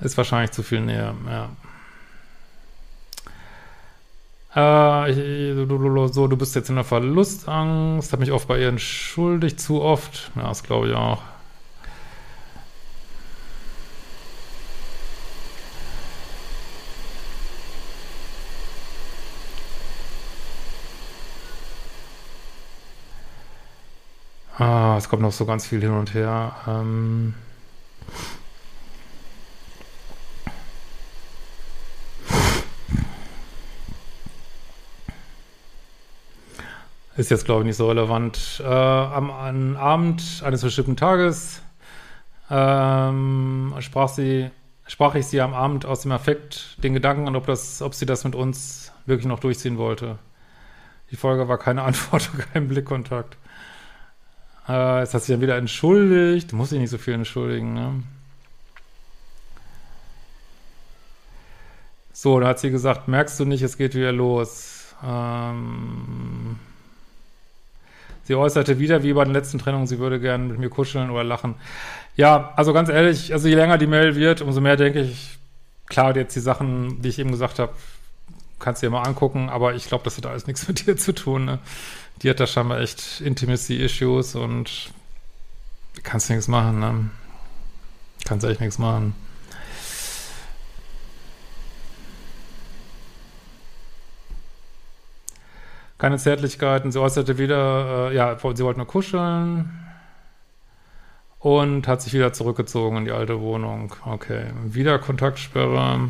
ist 0.02 0.18
wahrscheinlich 0.18 0.52
zu 0.52 0.62
viel 0.62 0.82
näher, 0.82 1.16
ja. 1.28 1.50
Äh, 4.56 5.54
so, 6.12 6.28
du 6.28 6.38
bist 6.38 6.56
jetzt 6.56 6.70
in 6.70 6.76
der 6.76 6.84
Verlustangst, 6.84 8.12
hab 8.12 8.20
mich 8.20 8.32
oft 8.32 8.48
bei 8.48 8.60
ihr 8.60 8.70
entschuldigt, 8.70 9.60
zu 9.60 9.82
oft. 9.82 10.32
Ja, 10.36 10.48
das 10.50 10.64
glaube 10.64 10.90
ich 10.90 10.96
auch. 10.96 11.22
Ah, 24.58 24.96
es 24.98 25.08
kommt 25.08 25.22
noch 25.22 25.32
so 25.32 25.46
ganz 25.46 25.66
viel 25.68 25.80
hin 25.82 25.92
und 25.92 26.14
her. 26.14 26.56
Ähm 26.68 27.34
Ist 37.20 37.32
jetzt, 37.32 37.44
glaube 37.44 37.64
ich, 37.64 37.66
nicht 37.66 37.76
so 37.76 37.90
relevant. 37.90 38.62
Äh, 38.64 38.66
am, 38.66 39.30
am, 39.30 39.76
Abend 39.76 40.42
eines 40.42 40.62
bestimmten 40.62 40.96
Tages 40.96 41.62
ähm, 42.50 43.76
sprach 43.80 44.08
sie, 44.08 44.50
sprach 44.88 45.16
ich 45.16 45.26
sie 45.26 45.42
am 45.42 45.54
Abend 45.54 45.86
aus 45.86 46.04
dem 46.04 46.14
Affekt 46.14 46.82
den 46.82 46.94
Gedanken 46.94 47.28
an, 47.28 47.36
ob, 47.36 47.46
das, 47.46 47.82
ob 47.82 47.94
sie 47.94 48.06
das 48.06 48.24
mit 48.24 48.36
uns 48.36 48.94
wirklich 49.06 49.28
noch 49.28 49.42
durchziehen 49.42 49.78
wollte. 49.78 50.18
Die 51.12 51.18
Folge 51.18 51.50
war 51.50 51.58
keine 51.58 51.82
Antwort 51.84 52.30
und 52.32 52.54
kein 52.54 52.70
Blickkontakt. 52.70 53.36
Äh, 54.70 55.02
jetzt 55.02 55.14
hat 55.14 55.22
sie 55.22 55.34
dann 55.34 55.42
wieder 55.42 55.58
entschuldigt. 55.58 56.54
Muss 56.54 56.72
ich 56.72 56.80
nicht 56.80 56.90
so 56.90 56.98
viel 56.98 57.16
entschuldigen, 57.16 57.74
ne? 57.74 58.02
So, 62.14 62.40
da 62.40 62.48
hat 62.48 62.60
sie 62.60 62.72
gesagt, 62.72 63.10
merkst 63.10 63.38
du 63.42 63.44
nicht, 63.44 63.62
es 63.62 63.76
geht 63.76 63.94
wieder 63.94 64.14
los. 64.14 64.96
Ähm, 65.06 66.60
sie 68.30 68.36
äußerte 68.36 68.78
wieder, 68.78 69.02
wie 69.02 69.14
bei 69.14 69.24
den 69.24 69.34
letzten 69.34 69.58
Trennungen, 69.58 69.88
sie 69.88 69.98
würde 69.98 70.20
gerne 70.20 70.44
mit 70.44 70.60
mir 70.60 70.70
kuscheln 70.70 71.10
oder 71.10 71.24
lachen. 71.24 71.56
Ja, 72.16 72.54
also 72.56 72.74
ganz 72.74 72.88
ehrlich, 72.88 73.34
also 73.34 73.48
je 73.48 73.56
länger 73.56 73.80
die 73.80 73.88
Mail 73.88 74.16
wird, 74.16 74.42
umso 74.42 74.62
mehr 74.62 74.78
denke 74.78 75.02
ich, 75.02 75.40
klar, 75.88 76.16
jetzt 76.16 76.36
die 76.36 76.40
Sachen, 76.40 77.02
die 77.02 77.10
ich 77.10 77.18
eben 77.18 77.32
gesagt 77.32 77.58
habe, 77.58 77.74
kannst 78.60 78.84
du 78.84 78.86
dir 78.86 78.92
mal 78.92 79.02
angucken, 79.02 79.50
aber 79.50 79.74
ich 79.74 79.88
glaube, 79.88 80.04
das 80.04 80.16
hat 80.16 80.28
alles 80.28 80.46
nichts 80.46 80.68
mit 80.68 80.86
dir 80.86 80.96
zu 80.96 81.16
tun. 81.16 81.46
Ne? 81.46 81.58
Die 82.22 82.30
hat 82.30 82.40
da 82.40 82.46
scheinbar 82.46 82.82
echt 82.82 83.20
Intimacy-Issues 83.20 84.36
und 84.36 84.92
kannst 86.04 86.30
nichts 86.30 86.48
machen, 86.48 86.80
ne? 86.80 87.10
Kannst 88.26 88.46
echt 88.46 88.62
nichts 88.62 88.78
machen. 88.78 89.16
Keine 96.00 96.18
Zärtlichkeiten. 96.18 96.92
Sie 96.92 97.00
äußerte 97.00 97.38
wieder, 97.38 98.10
äh, 98.10 98.16
ja, 98.16 98.36
sie 98.40 98.64
wollte 98.64 98.80
nur 98.80 98.88
kuscheln 98.88 99.70
und 101.40 101.88
hat 101.88 102.02
sich 102.02 102.14
wieder 102.14 102.34
zurückgezogen 102.34 102.98
in 102.98 103.06
die 103.06 103.12
alte 103.12 103.40
Wohnung. 103.42 103.94
Okay, 104.06 104.46
wieder 104.64 104.98
Kontaktsperre. 104.98 106.10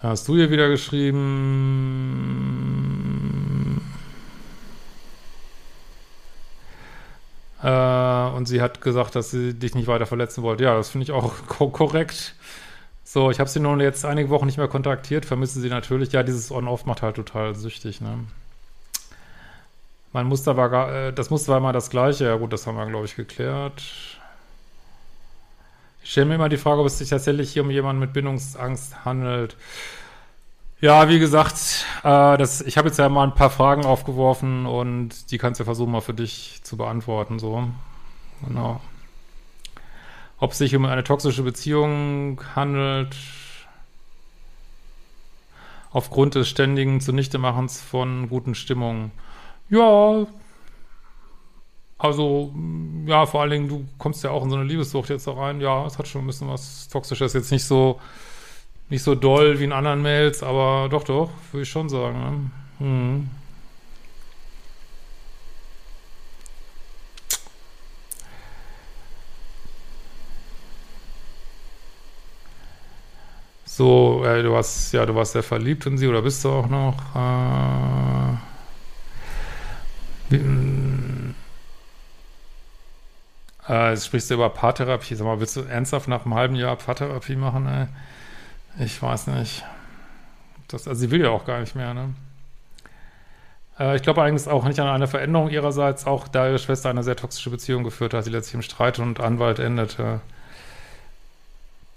Hast 0.00 0.28
du 0.28 0.36
ihr 0.36 0.50
wieder 0.50 0.68
geschrieben? 0.68 1.18
Äh, 7.62 8.30
und 8.36 8.46
sie 8.46 8.60
hat 8.60 8.80
gesagt, 8.80 9.14
dass 9.14 9.30
sie 9.30 9.54
dich 9.54 9.74
nicht 9.76 9.86
weiter 9.86 10.06
verletzen 10.06 10.42
wollte. 10.42 10.64
Ja, 10.64 10.74
das 10.74 10.90
finde 10.90 11.04
ich 11.04 11.12
auch 11.12 11.34
ko 11.48 11.68
korrekt. 11.70 12.34
So, 13.10 13.30
ich 13.30 13.40
habe 13.40 13.48
sie 13.48 13.58
nun 13.58 13.80
jetzt 13.80 14.04
einige 14.04 14.28
Wochen 14.28 14.44
nicht 14.44 14.58
mehr 14.58 14.68
kontaktiert, 14.68 15.24
vermisse 15.24 15.60
sie 15.62 15.70
natürlich. 15.70 16.12
Ja, 16.12 16.22
dieses 16.22 16.52
On-Off 16.52 16.84
macht 16.84 17.00
halt 17.00 17.16
total 17.16 17.54
süchtig, 17.54 18.02
ne? 18.02 18.18
Mein 20.12 20.26
Muster 20.26 20.58
war 20.58 20.68
gar, 20.68 20.92
äh, 20.92 21.12
das 21.14 21.30
Muster 21.30 21.52
war 21.52 21.58
immer 21.58 21.72
das 21.72 21.88
gleiche. 21.88 22.26
Ja 22.26 22.36
gut, 22.36 22.52
das 22.52 22.66
haben 22.66 22.76
wir, 22.76 22.84
glaube 22.84 23.06
ich, 23.06 23.16
geklärt. 23.16 23.82
Ich 26.02 26.10
stelle 26.10 26.26
mir 26.26 26.34
immer 26.34 26.50
die 26.50 26.58
Frage, 26.58 26.82
ob 26.82 26.86
es 26.86 26.98
sich 26.98 27.08
tatsächlich 27.08 27.50
hier 27.50 27.62
um 27.62 27.70
jemanden 27.70 28.00
mit 28.00 28.12
Bindungsangst 28.12 29.06
handelt. 29.06 29.56
Ja, 30.82 31.08
wie 31.08 31.18
gesagt, 31.18 31.86
äh, 32.04 32.36
das, 32.36 32.60
ich 32.60 32.76
habe 32.76 32.88
jetzt 32.88 32.98
ja 32.98 33.08
mal 33.08 33.24
ein 33.24 33.34
paar 33.34 33.48
Fragen 33.48 33.86
aufgeworfen 33.86 34.66
und 34.66 35.30
die 35.30 35.38
kannst 35.38 35.60
du 35.60 35.64
versuchen 35.64 35.92
mal 35.92 36.02
für 36.02 36.12
dich 36.12 36.60
zu 36.62 36.76
beantworten, 36.76 37.38
so. 37.38 37.70
Genau 38.46 38.82
ob 40.40 40.52
es 40.52 40.58
sich 40.58 40.74
um 40.76 40.84
eine 40.84 41.04
toxische 41.04 41.42
Beziehung 41.42 42.40
handelt, 42.54 43.16
aufgrund 45.90 46.34
des 46.34 46.48
ständigen 46.48 47.00
Zunichtemachens 47.00 47.80
von 47.80 48.28
guten 48.28 48.54
Stimmungen. 48.54 49.10
Ja, 49.70 50.26
also, 51.98 52.54
ja, 53.06 53.26
vor 53.26 53.40
allen 53.40 53.50
Dingen, 53.50 53.68
du 53.68 53.84
kommst 53.98 54.22
ja 54.22 54.30
auch 54.30 54.44
in 54.44 54.50
so 54.50 54.56
eine 54.56 54.64
Liebessucht 54.64 55.08
jetzt 55.10 55.26
da 55.26 55.32
rein. 55.32 55.60
Ja, 55.60 55.84
es 55.84 55.98
hat 55.98 56.06
schon 56.06 56.22
ein 56.22 56.26
bisschen 56.28 56.48
was 56.48 56.88
Toxisches. 56.88 57.32
Jetzt 57.32 57.50
nicht 57.50 57.64
so, 57.64 58.00
nicht 58.88 59.02
so 59.02 59.16
doll 59.16 59.58
wie 59.58 59.64
in 59.64 59.72
anderen 59.72 60.02
Mails, 60.02 60.44
aber 60.44 60.88
doch, 60.88 61.02
doch, 61.02 61.30
würde 61.50 61.62
ich 61.62 61.68
schon 61.68 61.88
sagen. 61.88 62.52
Ne? 62.78 62.86
Hm. 62.86 63.30
So, 73.78 74.24
äh, 74.24 74.42
du 74.42 74.50
warst, 74.50 74.92
ja, 74.92 75.06
du 75.06 75.14
warst 75.14 75.34
sehr 75.34 75.44
verliebt 75.44 75.86
in 75.86 75.98
sie 75.98 76.08
oder 76.08 76.20
bist 76.20 76.44
du 76.44 76.50
auch 76.50 76.66
noch? 76.66 76.96
Äh, 77.14 78.32
mm, 80.34 81.32
äh, 83.68 83.90
jetzt 83.90 84.06
sprichst 84.06 84.30
du 84.30 84.34
über 84.34 84.50
Paartherapie. 84.50 85.14
Sag 85.14 85.26
mal, 85.26 85.38
willst 85.38 85.54
du 85.54 85.60
ernsthaft 85.60 86.08
nach 86.08 86.24
einem 86.24 86.34
halben 86.34 86.56
Jahr 86.56 86.74
Paartherapie 86.74 87.36
machen? 87.36 87.68
Ey? 87.68 87.86
Ich 88.84 89.00
weiß 89.00 89.28
nicht. 89.28 89.64
Das, 90.66 90.88
also 90.88 90.98
sie 90.98 91.12
will 91.12 91.20
ja 91.20 91.30
auch 91.30 91.44
gar 91.44 91.60
nicht 91.60 91.76
mehr, 91.76 91.94
ne? 91.94 92.14
Äh, 93.78 93.94
ich 93.94 94.02
glaube 94.02 94.24
eigentlich 94.24 94.48
auch 94.48 94.64
nicht 94.64 94.80
an 94.80 94.88
eine 94.88 95.06
Veränderung 95.06 95.50
ihrerseits, 95.50 96.04
auch 96.04 96.26
da 96.26 96.48
ihre 96.48 96.58
Schwester 96.58 96.90
eine 96.90 97.04
sehr 97.04 97.14
toxische 97.14 97.50
Beziehung 97.50 97.84
geführt 97.84 98.12
hat, 98.12 98.26
die 98.26 98.30
letztlich 98.30 98.54
im 98.54 98.62
Streit 98.62 98.98
und 98.98 99.20
Anwalt 99.20 99.60
endete. 99.60 100.20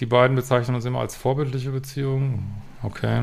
Die 0.02 0.08
beiden 0.08 0.36
bezeichnen 0.36 0.76
uns 0.76 0.84
immer 0.84 1.00
als 1.00 1.16
vorbildliche 1.16 1.70
Beziehung. 1.70 2.44
Okay. 2.82 3.22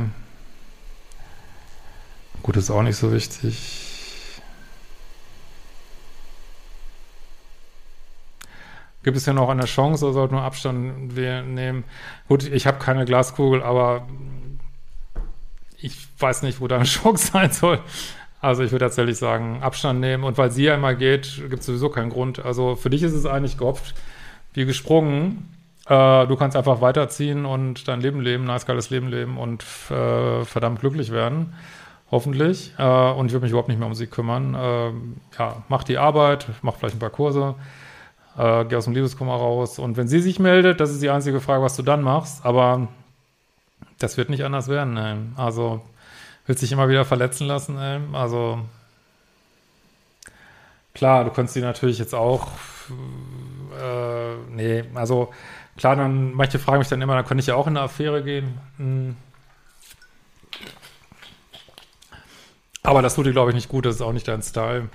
Gut, 2.45 2.57
ist 2.57 2.71
auch 2.71 2.83
nicht 2.83 2.97
so 2.97 3.13
wichtig. 3.13 4.31
Gibt 9.03 9.17
es 9.17 9.27
ja 9.27 9.33
noch 9.33 9.49
eine 9.49 9.65
Chance 9.65 10.05
oder 10.05 10.15
sollte 10.15 10.35
nur 10.35 10.45
Abstand 10.45 11.17
nehmen? 11.17 11.83
Gut, 12.29 12.45
ich 12.45 12.69
habe 12.69 12.79
keine 12.79 13.05
Glaskugel, 13.05 13.61
aber 13.61 14.07
ich 15.79 15.97
weiß 16.21 16.43
nicht, 16.43 16.61
wo 16.61 16.69
da 16.69 16.77
eine 16.77 16.85
Chance 16.85 17.33
sein 17.33 17.51
soll. 17.51 17.81
Also 18.41 18.63
ich 18.63 18.71
würde 18.71 18.85
tatsächlich 18.85 19.19
sagen, 19.19 19.65
Abstand 19.65 19.99
nehmen. 19.99 20.23
Und 20.23 20.39
weil 20.39 20.53
sie 20.53 20.63
ja 20.63 20.77
immer 20.77 20.95
geht, 20.95 21.43
gibt 21.49 21.59
es 21.59 21.67
sowieso 21.67 21.89
keinen 21.89 22.11
Grund. 22.11 22.39
Also 22.39 22.77
für 22.77 22.89
dich 22.89 23.03
ist 23.03 23.15
es 23.15 23.27
eigentlich 23.27 23.59
gehopft 23.59 23.97
wie 24.55 24.65
gesprungen. 24.65 25.58
Äh, 25.89 26.27
du 26.27 26.37
kannst 26.37 26.57
einfach 26.57 26.81
weiterziehen 26.81 27.47
und 27.47 27.89
dein 27.89 28.01
Leben 28.01 28.21
leben, 28.21 28.45
nice, 28.45 28.67
geiles 28.67 28.91
Leben 28.91 29.09
leben 29.09 29.39
und 29.39 29.63
äh, 29.91 30.45
verdammt 30.45 30.81
glücklich 30.81 31.11
werden. 31.11 31.55
Hoffentlich. 32.11 32.75
Äh, 32.79 32.83
und 32.83 33.27
ich 33.27 33.33
würde 33.33 33.45
mich 33.45 33.51
überhaupt 33.51 33.69
nicht 33.69 33.79
mehr 33.79 33.87
um 33.87 33.95
sie 33.95 34.07
kümmern. 34.07 34.55
Äh, 34.55 34.91
ja, 35.39 35.63
mach 35.69 35.85
die 35.85 35.99
Arbeit, 35.99 36.47
mach 36.63 36.77
vielleicht 36.77 36.97
ein 36.97 37.01
paar 37.01 37.11
Kurse, 37.11 37.55
äh, 38.37 38.65
geh 38.67 38.77
aus 38.77 38.85
dem 38.85 38.95
Liebeskummer 38.95 39.35
raus. 39.35 39.79
Und 39.79 39.97
wenn 39.97 40.09
sie 40.09 40.21
sich 40.21 40.39
meldet, 40.39 40.81
das 40.81 40.91
ist 40.91 41.03
die 41.03 41.11
einzige 41.11 41.41
Frage, 41.41 41.63
was 41.63 41.77
du 41.77 41.83
dann 41.83 42.03
machst. 42.03 42.45
Aber 42.45 42.89
das 43.99 44.17
wird 44.17 44.29
nicht 44.29 44.45
anders 44.45 44.69
werden. 44.69 44.97
Ey. 44.97 45.17
Also 45.37 45.81
willst 46.47 46.63
dich 46.63 46.73
immer 46.73 46.89
wieder 46.89 47.05
verletzen 47.07 47.47
lassen. 47.47 47.79
Ey. 47.79 48.01
Also 48.13 48.61
klar, 50.95 51.25
du 51.25 51.31
könntest 51.31 51.55
sie 51.55 51.63
natürlich 51.63 51.99
jetzt 51.99 52.15
auch. 52.15 52.49
Äh, 53.79 54.37
nee, 54.51 54.85
also 54.95 55.33
Klar, 55.79 55.95
dann, 55.95 56.35
manche 56.35 56.59
fragen 56.59 56.81
mich 56.81 56.89
dann 56.89 57.01
immer, 57.01 57.15
dann 57.15 57.25
könnte 57.25 57.41
ich 57.41 57.47
ja 57.47 57.55
auch 57.55 57.69
in 57.69 57.77
eine 57.77 57.85
Affäre 57.85 58.25
gehen. 58.25 58.59
Hm. 58.79 59.17
Aber 62.83 63.01
das 63.01 63.15
tut 63.15 63.27
dir, 63.27 63.33
glaube 63.33 63.53
ich, 63.53 63.55
nicht 63.55 63.69
gut, 63.69 63.87
das 63.87 63.95
ist 63.95 64.03
auch 64.03 64.13
nicht 64.13 64.27
dein 64.27 64.43
Style. 64.43 64.89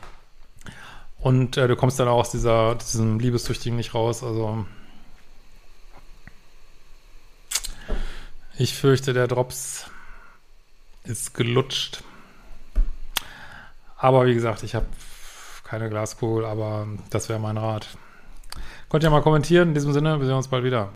Und 1.20 1.56
äh, 1.56 1.70
du 1.70 1.78
kommst 1.78 2.00
dann 2.02 2.10
auch 2.10 2.20
aus 2.20 2.32
dieser, 2.32 2.76
diesem 2.76 3.18
Liebessüchtigen 3.20 3.78
nicht 3.78 3.94
raus, 3.94 4.24
also. 4.24 4.66
Ich 8.58 8.76
fürchte, 8.76 9.14
der 9.14 9.28
Drops 9.28 9.90
ist 11.06 11.34
gelutscht. 11.34 12.04
Aber 13.96 14.26
wie 14.26 14.34
gesagt, 14.34 14.64
ich 14.64 14.76
habe 14.76 14.86
keine 15.64 15.90
Glaskugel, 15.90 16.44
aber 16.44 16.88
das 17.10 17.30
wäre 17.30 17.40
mein 17.40 17.58
Rat. 17.58 17.88
Könnt 18.94 19.04
ihr 19.04 19.10
mal 19.10 19.24
kommentieren. 19.24 19.70
In 19.70 19.74
diesem 19.74 19.92
Sinne, 19.92 20.20
wir 20.20 20.28
sehen 20.28 20.36
uns 20.36 20.48
bald 20.48 20.64
wieder. 20.64 20.94